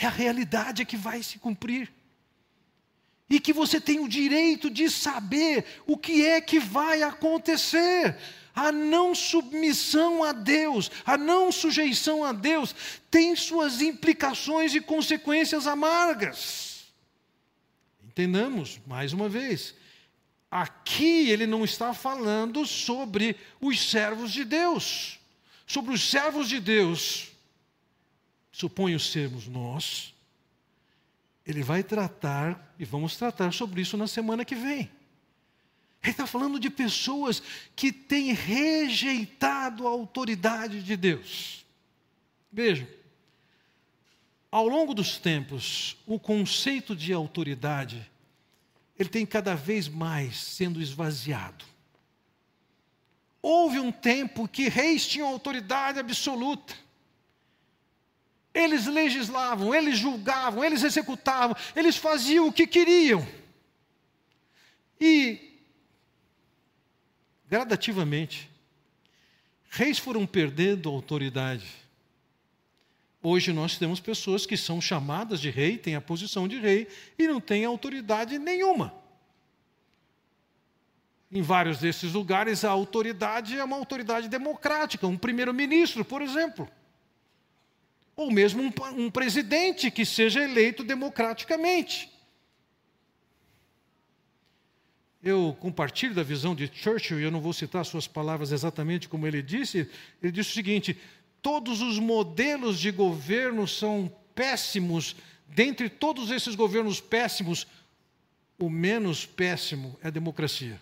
É 0.00 0.06
a 0.06 0.10
realidade 0.10 0.84
que 0.84 0.96
vai 0.96 1.22
se 1.22 1.38
cumprir. 1.38 1.92
E 3.28 3.40
que 3.40 3.52
você 3.52 3.80
tem 3.80 3.98
o 3.98 4.08
direito 4.08 4.70
de 4.70 4.88
saber 4.88 5.64
o 5.86 5.96
que 5.96 6.24
é 6.24 6.40
que 6.40 6.60
vai 6.60 7.02
acontecer. 7.02 8.16
A 8.54 8.70
não 8.70 9.14
submissão 9.14 10.22
a 10.22 10.32
Deus, 10.32 10.90
a 11.04 11.18
não 11.18 11.50
sujeição 11.50 12.24
a 12.24 12.32
Deus, 12.32 12.74
tem 13.10 13.34
suas 13.34 13.82
implicações 13.82 14.74
e 14.74 14.80
consequências 14.80 15.66
amargas. 15.66 16.86
Entendamos, 18.04 18.80
mais 18.86 19.12
uma 19.12 19.28
vez, 19.28 19.74
aqui 20.50 21.28
ele 21.28 21.46
não 21.46 21.64
está 21.64 21.92
falando 21.92 22.64
sobre 22.64 23.36
os 23.60 23.90
servos 23.90 24.32
de 24.32 24.44
Deus. 24.44 25.18
Sobre 25.66 25.92
os 25.92 26.08
servos 26.08 26.48
de 26.48 26.60
Deus, 26.60 27.32
suponho 28.56 28.98
sermos 28.98 29.46
nós, 29.46 30.14
ele 31.44 31.62
vai 31.62 31.82
tratar, 31.82 32.74
e 32.78 32.86
vamos 32.86 33.14
tratar 33.14 33.52
sobre 33.52 33.82
isso 33.82 33.98
na 33.98 34.06
semana 34.06 34.46
que 34.46 34.54
vem. 34.54 34.90
Ele 36.02 36.12
está 36.12 36.26
falando 36.26 36.58
de 36.58 36.70
pessoas 36.70 37.42
que 37.76 37.92
têm 37.92 38.32
rejeitado 38.32 39.86
a 39.86 39.90
autoridade 39.90 40.82
de 40.82 40.96
Deus. 40.96 41.66
Veja, 42.50 42.88
ao 44.50 44.66
longo 44.66 44.94
dos 44.94 45.18
tempos, 45.18 45.98
o 46.06 46.18
conceito 46.18 46.96
de 46.96 47.12
autoridade 47.12 48.10
ele 48.98 49.10
tem 49.10 49.26
cada 49.26 49.54
vez 49.54 49.86
mais 49.86 50.38
sendo 50.38 50.80
esvaziado. 50.80 51.62
Houve 53.42 53.78
um 53.78 53.92
tempo 53.92 54.48
que 54.48 54.70
reis 54.70 55.06
tinham 55.06 55.28
autoridade 55.28 55.98
absoluta. 55.98 56.85
Eles 58.56 58.86
legislavam, 58.86 59.74
eles 59.74 59.98
julgavam, 59.98 60.64
eles 60.64 60.82
executavam, 60.82 61.54
eles 61.76 61.94
faziam 61.94 62.48
o 62.48 62.52
que 62.52 62.66
queriam. 62.66 63.28
E 64.98 65.60
gradativamente, 67.46 68.48
reis 69.68 69.98
foram 69.98 70.24
perdendo 70.26 70.88
autoridade. 70.88 71.66
Hoje 73.22 73.52
nós 73.52 73.76
temos 73.76 74.00
pessoas 74.00 74.46
que 74.46 74.56
são 74.56 74.80
chamadas 74.80 75.38
de 75.38 75.50
rei, 75.50 75.76
têm 75.76 75.94
a 75.94 76.00
posição 76.00 76.48
de 76.48 76.58
rei 76.58 76.88
e 77.18 77.28
não 77.28 77.42
têm 77.42 77.66
autoridade 77.66 78.38
nenhuma. 78.38 78.94
Em 81.30 81.42
vários 81.42 81.78
desses 81.78 82.14
lugares, 82.14 82.64
a 82.64 82.70
autoridade 82.70 83.58
é 83.58 83.62
uma 83.62 83.76
autoridade 83.76 84.30
democrática, 84.30 85.06
um 85.06 85.18
primeiro-ministro, 85.18 86.06
por 86.06 86.22
exemplo. 86.22 86.66
Ou 88.16 88.30
mesmo 88.30 88.62
um, 88.62 88.72
um 88.96 89.10
presidente 89.10 89.90
que 89.90 90.06
seja 90.06 90.42
eleito 90.42 90.82
democraticamente. 90.82 92.10
Eu 95.22 95.56
compartilho 95.60 96.14
da 96.14 96.22
visão 96.22 96.54
de 96.54 96.70
Churchill, 96.72 97.20
e 97.20 97.24
eu 97.24 97.30
não 97.30 97.40
vou 97.40 97.52
citar 97.52 97.84
suas 97.84 98.06
palavras 98.06 98.52
exatamente 98.52 99.08
como 99.08 99.26
ele 99.26 99.42
disse. 99.42 99.90
Ele 100.22 100.32
disse 100.32 100.50
o 100.50 100.54
seguinte: 100.54 100.96
todos 101.42 101.82
os 101.82 101.98
modelos 101.98 102.78
de 102.78 102.90
governo 102.90 103.66
são 103.66 104.10
péssimos. 104.34 105.16
Dentre 105.48 105.88
todos 105.88 106.30
esses 106.30 106.54
governos 106.54 107.00
péssimos, 107.00 107.66
o 108.58 108.70
menos 108.70 109.26
péssimo 109.26 109.98
é 110.02 110.06
a 110.06 110.10
democracia. 110.10 110.80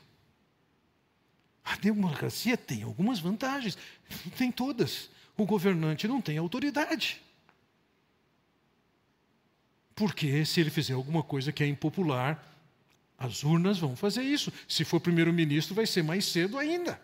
A 1.64 1.76
democracia 1.76 2.56
tem 2.56 2.82
algumas 2.82 3.18
vantagens, 3.18 3.78
não 4.24 4.30
tem 4.32 4.52
todas. 4.52 5.08
O 5.36 5.46
governante 5.46 6.06
não 6.06 6.20
tem 6.20 6.36
autoridade. 6.36 7.23
Porque 9.94 10.44
se 10.44 10.60
ele 10.60 10.70
fizer 10.70 10.94
alguma 10.94 11.22
coisa 11.22 11.52
que 11.52 11.62
é 11.62 11.66
impopular, 11.66 12.42
as 13.18 13.44
urnas 13.44 13.78
vão 13.78 13.94
fazer 13.94 14.22
isso. 14.22 14.52
Se 14.68 14.84
for 14.84 15.00
primeiro-ministro, 15.00 15.74
vai 15.74 15.86
ser 15.86 16.02
mais 16.02 16.24
cedo 16.24 16.58
ainda. 16.58 17.00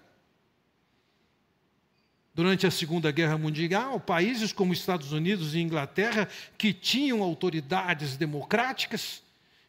Durante 2.35 2.67
a 2.67 2.71
Segunda 2.71 3.11
Guerra 3.11 3.37
Mundial, 3.37 4.01
países 4.01 4.53
como 4.53 4.73
Estados 4.73 5.13
Unidos 5.13 5.55
e 5.55 5.61
Inglaterra, 5.61 6.29
que 6.57 6.73
tinham 6.73 7.23
autoridades 7.23 8.17
democráticas, 8.17 9.23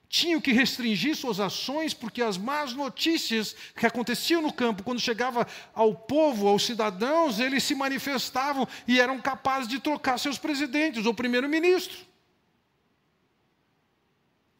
tinham 0.07 0.41
que 0.41 0.51
restringir 0.51 1.15
suas 1.15 1.39
ações 1.39 1.93
porque 1.93 2.21
as 2.21 2.37
más 2.37 2.73
notícias 2.73 3.55
que 3.75 3.85
aconteciam 3.85 4.41
no 4.41 4.51
campo, 4.51 4.83
quando 4.83 4.99
chegava 4.99 5.47
ao 5.73 5.95
povo, 5.95 6.47
aos 6.47 6.65
cidadãos, 6.65 7.39
eles 7.39 7.63
se 7.63 7.73
manifestavam 7.73 8.67
e 8.87 8.99
eram 8.99 9.21
capazes 9.21 9.69
de 9.69 9.79
trocar 9.79 10.17
seus 10.17 10.37
presidentes 10.37 11.05
ou 11.05 11.13
primeiro-ministro. 11.13 12.10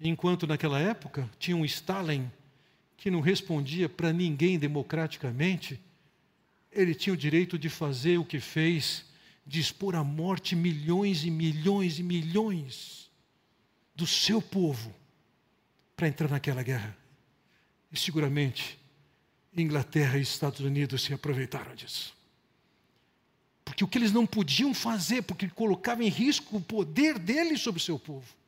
Enquanto 0.04 0.47
naquela 0.47 0.80
época 0.80 1.30
tinha 1.38 1.56
um 1.56 1.64
Stalin 1.64 2.30
que 2.97 3.12
não 3.12 3.22
respondia 3.22 3.88
para 3.88 4.12
ninguém 4.12 4.58
democraticamente, 4.58 5.80
ele 6.72 6.95
tinha 6.95 7.14
o 7.14 7.18
direito 7.18 7.58
de 7.58 7.70
fazer 7.70 8.18
o 8.18 8.26
que 8.26 8.39
fez, 8.39 9.06
de 9.45 9.60
expor 9.60 9.95
à 9.95 10.04
morte 10.04 10.56
milhões 10.56 11.24
e 11.24 11.30
milhões 11.30 11.99
e 11.99 12.04
milhões 12.04 13.12
do 13.95 14.08
seu 14.08 14.41
povo 14.41 14.93
para 15.95 16.08
entrar 16.08 16.30
naquela 16.30 16.64
guerra. 16.64 16.97
E 17.91 17.99
seguramente 17.99 18.80
Inglaterra 19.56 20.18
e 20.18 20.22
Estados 20.22 20.62
Unidos 20.62 21.04
se 21.04 21.14
aproveitaram 21.14 21.76
disso. 21.76 22.16
Porque 23.64 23.84
o 23.84 23.88
que 23.88 23.99
eles 23.99 24.12
não 24.12 24.26
podiam 24.26 24.74
fazer, 24.74 25.22
porque 25.22 25.47
colocava 25.47 26.04
em 26.04 26.10
risco 26.10 26.58
o 26.58 26.62
poder 26.62 27.20
deles 27.20 27.62
sobre 27.62 27.80
o 27.80 27.84
seu 27.84 27.99
povo, 27.99 28.41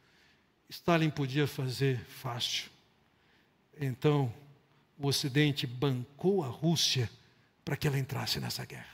Stalin 0.70 1.10
podia 1.10 1.48
fazer 1.48 2.00
fácil. 2.06 2.70
Então, 3.80 4.34
o 4.98 5.08
Ocidente 5.08 5.68
bancou 5.68 6.44
a 6.44 6.48
Rússia 6.48 7.10
para 7.64 7.76
que 7.76 7.88
ela 7.88 8.00
entrasse 8.00 8.40
nessa 8.40 8.66
guerra. 8.66 8.94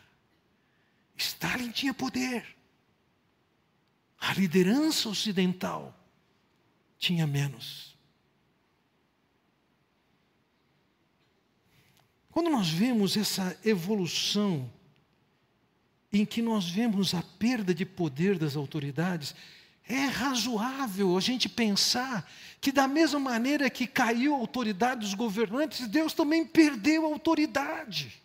Stalin 1.17 1.72
tinha 1.72 1.93
poder. 1.93 2.45
A 4.20 4.34
liderança 4.34 5.09
ocidental 5.09 5.95
tinha 6.97 7.26
menos. 7.26 7.97
Quando 12.30 12.49
nós 12.49 12.70
vemos 12.70 13.17
essa 13.17 13.57
evolução, 13.65 14.72
em 16.11 16.26
que 16.26 16.41
nós 16.41 16.70
vemos 16.70 17.13
a 17.13 17.22
perda 17.22 17.74
de 17.74 17.86
poder 17.86 18.38
das 18.38 18.55
autoridades, 18.55 19.36
é 19.90 20.06
razoável 20.06 21.18
a 21.18 21.20
gente 21.20 21.50
pensar 21.50 22.30
que, 22.62 22.72
da 22.72 22.88
mesma 22.88 23.20
maneira 23.20 23.70
que 23.72 23.88
caiu 23.88 24.36
a 24.36 24.38
autoridade 24.38 25.02
dos 25.02 25.16
governantes, 25.16 25.88
Deus 25.88 26.14
também 26.14 26.46
perdeu 26.46 27.06
a 27.06 27.10
autoridade. 27.10 28.22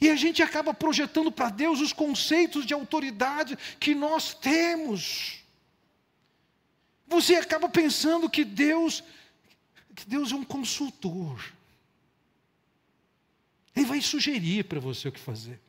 E 0.00 0.08
a 0.08 0.14
gente 0.14 0.42
acaba 0.42 0.72
projetando 0.72 1.32
para 1.32 1.50
Deus 1.50 1.80
os 1.80 1.92
conceitos 1.92 2.64
de 2.64 2.72
autoridade 2.72 3.58
que 3.80 3.96
nós 3.96 4.32
temos. 4.32 5.40
Você 7.08 7.34
acaba 7.34 7.68
pensando 7.68 8.30
que 8.30 8.44
Deus, 8.44 9.02
que 9.94 10.06
Deus 10.06 10.30
é 10.30 10.36
um 10.36 10.44
consultor. 10.44 11.52
Ele 13.74 13.86
vai 13.86 14.00
sugerir 14.00 14.64
para 14.64 14.78
você 14.78 15.08
o 15.08 15.12
que 15.12 15.20
fazer 15.20 15.60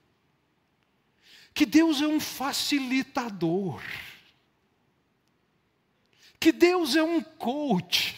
que 1.53 1.65
Deus 1.65 2.01
é 2.01 2.07
um 2.07 2.19
facilitador, 2.19 3.81
que 6.39 6.51
Deus 6.51 6.95
é 6.95 7.03
um 7.03 7.21
coach. 7.21 8.17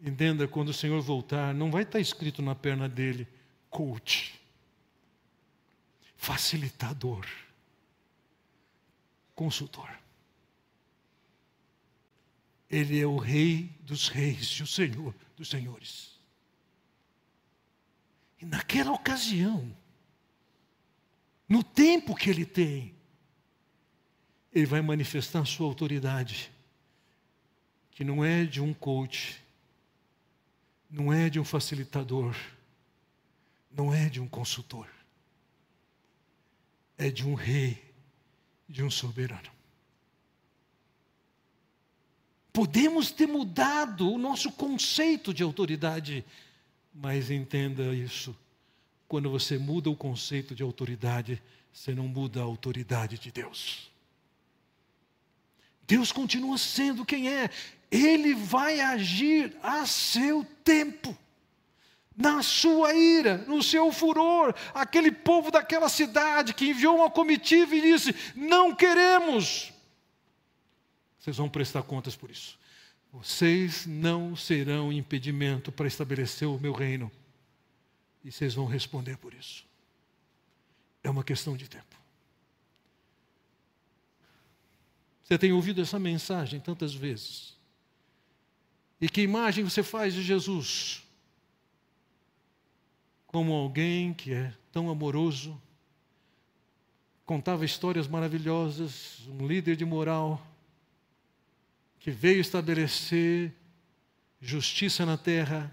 Entenda, 0.00 0.48
quando 0.48 0.68
o 0.70 0.74
Senhor 0.74 1.00
voltar, 1.00 1.54
não 1.54 1.70
vai 1.70 1.82
estar 1.82 2.00
escrito 2.00 2.42
na 2.42 2.54
perna 2.54 2.88
dele, 2.88 3.28
coach, 3.70 4.40
facilitador. 6.16 7.26
consultor. 9.34 9.90
Ele 12.70 13.00
é 13.00 13.06
o 13.06 13.16
Rei 13.16 13.70
dos 13.80 14.08
Reis 14.08 14.46
e 14.58 14.62
o 14.62 14.66
Senhor 14.66 15.14
dos 15.36 15.48
Senhores. 15.48 16.20
E 18.40 18.44
naquela 18.44 18.92
ocasião, 18.92 19.76
no 21.48 21.62
tempo 21.62 22.14
que 22.14 22.30
ele 22.30 22.44
tem, 22.44 22.94
ele 24.52 24.66
vai 24.66 24.80
manifestar 24.80 25.44
sua 25.44 25.66
autoridade, 25.66 26.50
que 27.90 28.04
não 28.04 28.24
é 28.24 28.44
de 28.44 28.60
um 28.60 28.72
coach, 28.72 29.42
não 30.90 31.12
é 31.12 31.28
de 31.28 31.40
um 31.40 31.44
facilitador, 31.44 32.36
não 33.70 33.92
é 33.92 34.08
de 34.08 34.20
um 34.20 34.28
consultor, 34.28 34.88
é 36.96 37.10
de 37.10 37.26
um 37.26 37.34
rei, 37.34 37.82
de 38.68 38.82
um 38.82 38.90
soberano. 38.90 39.50
Podemos 42.52 43.10
ter 43.10 43.26
mudado 43.26 44.08
o 44.08 44.16
nosso 44.16 44.52
conceito 44.52 45.34
de 45.34 45.42
autoridade, 45.42 46.24
mas 46.94 47.28
entenda 47.28 47.92
isso: 47.92 48.36
quando 49.08 49.30
você 49.30 49.58
muda 49.58 49.90
o 49.90 49.96
conceito 49.96 50.54
de 50.54 50.62
autoridade, 50.62 51.42
você 51.72 51.94
não 51.94 52.08
muda 52.08 52.40
a 52.40 52.44
autoridade 52.44 53.18
de 53.18 53.30
Deus. 53.30 53.90
Deus 55.86 56.10
continua 56.12 56.56
sendo 56.56 57.04
quem 57.04 57.28
é, 57.28 57.50
Ele 57.90 58.34
vai 58.34 58.80
agir 58.80 59.54
a 59.62 59.84
seu 59.86 60.44
tempo 60.64 61.16
na 62.16 62.42
sua 62.42 62.94
ira, 62.94 63.38
no 63.38 63.62
seu 63.62 63.90
furor, 63.90 64.54
aquele 64.72 65.10
povo 65.10 65.50
daquela 65.50 65.88
cidade 65.88 66.54
que 66.54 66.68
enviou 66.68 66.96
uma 66.96 67.10
comitiva 67.10 67.74
e 67.74 67.80
disse: 67.80 68.14
Não 68.34 68.74
queremos. 68.74 69.72
Vocês 71.18 71.36
vão 71.36 71.48
prestar 71.48 71.82
contas 71.82 72.14
por 72.14 72.30
isso. 72.30 72.58
Vocês 73.12 73.86
não 73.86 74.36
serão 74.36 74.92
impedimento 74.92 75.72
para 75.72 75.86
estabelecer 75.86 76.46
o 76.48 76.58
meu 76.58 76.72
reino. 76.72 77.10
E 78.24 78.32
vocês 78.32 78.54
vão 78.54 78.66
responder 78.66 79.16
por 79.18 79.34
isso. 79.34 79.64
É 81.02 81.10
uma 81.10 81.22
questão 81.22 81.56
de 81.56 81.68
tempo. 81.68 81.96
Você 85.22 85.38
tem 85.38 85.52
ouvido 85.52 85.80
essa 85.80 85.98
mensagem 85.98 86.58
tantas 86.60 86.94
vezes. 86.94 87.54
E 89.00 89.08
que 89.08 89.20
imagem 89.20 89.64
você 89.64 89.82
faz 89.82 90.14
de 90.14 90.22
Jesus? 90.22 91.04
como 93.34 93.52
alguém 93.52 94.14
que 94.14 94.32
é 94.32 94.54
tão 94.70 94.88
amoroso, 94.88 95.60
contava 97.26 97.64
histórias 97.64 98.06
maravilhosas, 98.06 99.26
um 99.26 99.44
líder 99.44 99.74
de 99.74 99.84
moral, 99.84 100.40
que 101.98 102.12
veio 102.12 102.40
estabelecer 102.40 103.52
justiça 104.40 105.04
na 105.04 105.18
terra, 105.18 105.68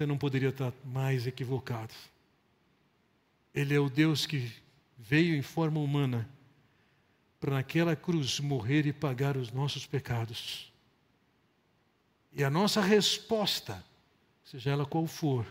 você 0.00 0.06
não 0.06 0.16
poderia 0.16 0.48
estar 0.48 0.72
mais 0.82 1.26
equivocado. 1.26 1.92
Ele 3.54 3.74
é 3.74 3.78
o 3.78 3.90
Deus 3.90 4.24
que 4.24 4.50
veio 4.96 5.36
em 5.36 5.42
forma 5.42 5.78
humana 5.78 6.26
para 7.38 7.56
naquela 7.56 7.94
cruz 7.94 8.40
morrer 8.40 8.86
e 8.86 8.94
pagar 8.94 9.36
os 9.36 9.52
nossos 9.52 9.84
pecados. 9.84 10.72
E 12.32 12.42
a 12.42 12.48
nossa 12.48 12.80
resposta, 12.80 13.84
seja 14.42 14.70
ela 14.70 14.86
qual 14.86 15.06
for, 15.06 15.46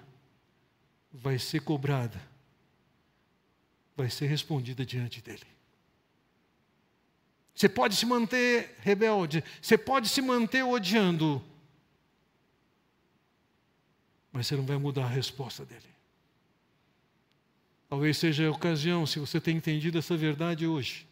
vai 1.13 1.37
ser 1.37 1.61
cobrada, 1.61 2.19
vai 3.95 4.09
ser 4.09 4.25
respondida 4.25 4.83
diante 4.83 5.21
dele. 5.21 5.45
Você 7.53 7.69
pode 7.69 7.95
se 7.95 8.05
manter 8.07 8.77
rebelde, 8.79 9.43
você 9.61 9.77
pode 9.77 10.09
se 10.09 10.23
manter 10.23 10.63
odiando, 10.63 11.39
mas 14.31 14.47
você 14.47 14.55
não 14.55 14.65
vai 14.65 14.77
mudar 14.77 15.05
a 15.05 15.09
resposta 15.09 15.65
dele. 15.65 15.89
Talvez 17.87 18.17
seja 18.17 18.47
a 18.47 18.51
ocasião, 18.51 19.05
se 19.05 19.19
você 19.19 19.41
tem 19.41 19.57
entendido 19.57 19.97
essa 19.97 20.15
verdade 20.15 20.67
hoje, 20.67 21.07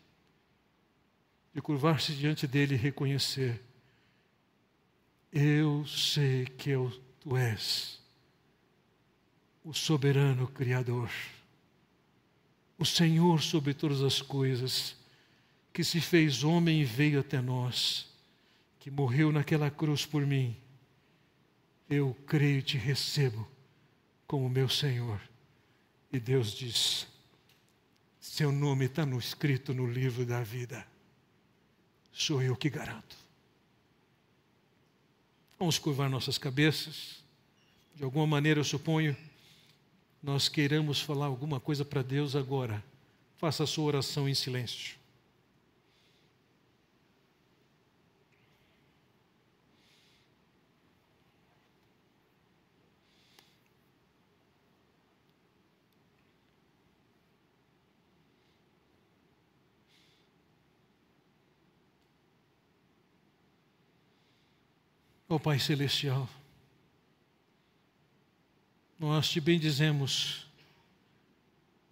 de 1.53 1.61
curvar-se 1.61 2.13
diante 2.13 2.45
dele 2.45 2.75
e 2.75 2.77
reconhecer: 2.77 3.59
Eu 5.33 5.85
sei 5.87 6.45
que 6.45 6.69
eu, 6.69 6.91
tu 7.19 7.35
és 7.35 7.99
o 9.63 9.73
soberano 9.73 10.47
Criador, 10.47 11.11
o 12.77 12.85
Senhor 12.85 13.41
sobre 13.41 13.73
todas 13.73 14.01
as 14.01 14.21
coisas, 14.21 14.95
que 15.73 15.83
se 15.83 15.99
fez 15.99 16.43
homem 16.43 16.81
e 16.81 16.85
veio 16.85 17.19
até 17.19 17.41
nós, 17.41 18.07
que 18.79 18.89
morreu 18.89 19.31
naquela 19.31 19.69
cruz 19.69 20.05
por 20.05 20.25
mim. 20.25 20.55
Eu 21.89 22.15
creio 22.25 22.59
e 22.59 22.61
te 22.61 22.77
recebo 22.77 23.47
como 24.25 24.49
meu 24.49 24.67
Senhor. 24.67 25.21
E 26.11 26.19
Deus 26.19 26.51
diz: 26.51 27.07
Seu 28.19 28.51
nome 28.51 28.85
está 28.85 29.05
no, 29.05 29.17
escrito 29.17 29.73
no 29.73 29.85
livro 29.85 30.25
da 30.25 30.43
vida. 30.43 30.85
Sou 32.11 32.41
eu 32.41 32.55
que 32.55 32.69
garanto. 32.69 33.15
Vamos 35.57 35.79
curvar 35.79 36.09
nossas 36.09 36.37
cabeças. 36.37 37.23
De 37.95 38.03
alguma 38.03 38.27
maneira, 38.27 38.59
eu 38.59 38.63
suponho 38.63 39.15
nós 40.21 40.49
queiramos 40.49 40.99
falar 40.99 41.27
alguma 41.27 41.59
coisa 41.59 41.85
para 41.85 42.01
Deus 42.01 42.35
agora, 42.35 42.83
faça 43.37 43.63
a 43.63 43.67
sua 43.67 43.85
oração 43.85 44.27
em 44.27 44.33
silêncio. 44.33 44.96
Ó 65.29 65.37
Pai 65.37 65.59
Celestial, 65.59 66.29
nós 68.97 69.29
te 69.29 69.41
bendizemos, 69.41 70.47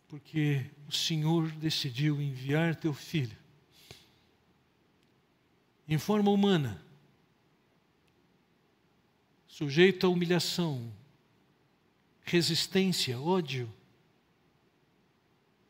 porque 0.08 0.66
o 0.88 0.92
Senhor 0.92 1.52
decidiu 1.52 2.22
enviar 2.22 2.76
teu 2.76 2.94
filho. 2.94 3.38
Em 5.88 5.98
forma 5.98 6.32
humana, 6.32 6.82
sujeito 9.48 10.08
a 10.08 10.10
humilhação, 10.10 10.92
resistência, 12.24 13.20
ódio, 13.20 13.72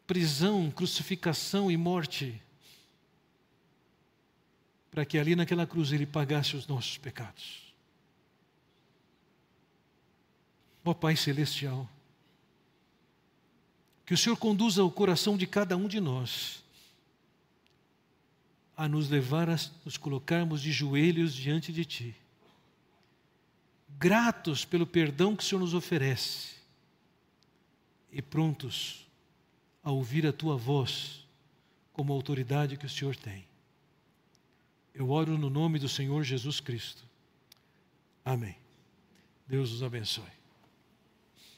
prisão, 0.05 0.70
crucificação 0.70 1.70
e 1.72 1.76
morte, 1.76 2.39
para 4.96 5.04
que 5.04 5.18
ali 5.18 5.36
naquela 5.36 5.68
cruz 5.68 5.91
ele 5.91 6.06
pagasse 6.06 6.56
os 6.56 6.66
nossos 6.68 6.98
pecados. 6.98 7.66
Ó 10.86 10.93
Pai 10.93 11.18
Celestial, 11.18 11.89
que 14.06 14.14
o 14.14 14.18
Senhor 14.18 14.38
conduza 14.38 14.86
o 14.86 14.89
coração 14.89 15.36
de 15.36 15.46
cada 15.46 15.76
um 15.76 15.89
de 15.89 16.00
nós 16.00 16.64
a 18.78 18.88
nos 18.88 19.10
levar 19.10 19.50
a 19.50 19.58
nos 19.84 19.98
colocarmos 19.98 20.62
de 20.62 20.72
joelhos 20.72 21.34
diante 21.34 21.74
de 21.74 21.84
Ti, 21.84 22.16
gratos 24.00 24.64
pelo 24.64 24.88
perdão 24.88 25.36
que 25.36 25.43
o 25.43 25.46
Senhor 25.46 25.60
nos 25.60 25.74
oferece 25.74 26.54
e 28.14 28.22
prontos 28.22 29.06
a 29.84 29.91
ouvir 29.91 30.26
a 30.26 30.32
Tua 30.32 30.56
voz 30.56 31.28
como 31.91 32.14
autoridade 32.14 32.78
que 32.78 32.86
o 32.86 32.89
Senhor 32.89 33.18
tem. 33.18 33.46
Eu 34.96 35.10
oro 35.10 35.38
no 35.38 35.50
nome 35.50 35.78
do 35.78 35.89
Senhor 35.89 36.24
Jesus 36.24 36.62
Cristo. 36.62 37.04
Amém. 38.24 38.56
Deus 39.46 39.72
os 39.72 39.84
abençoe. 39.84 40.24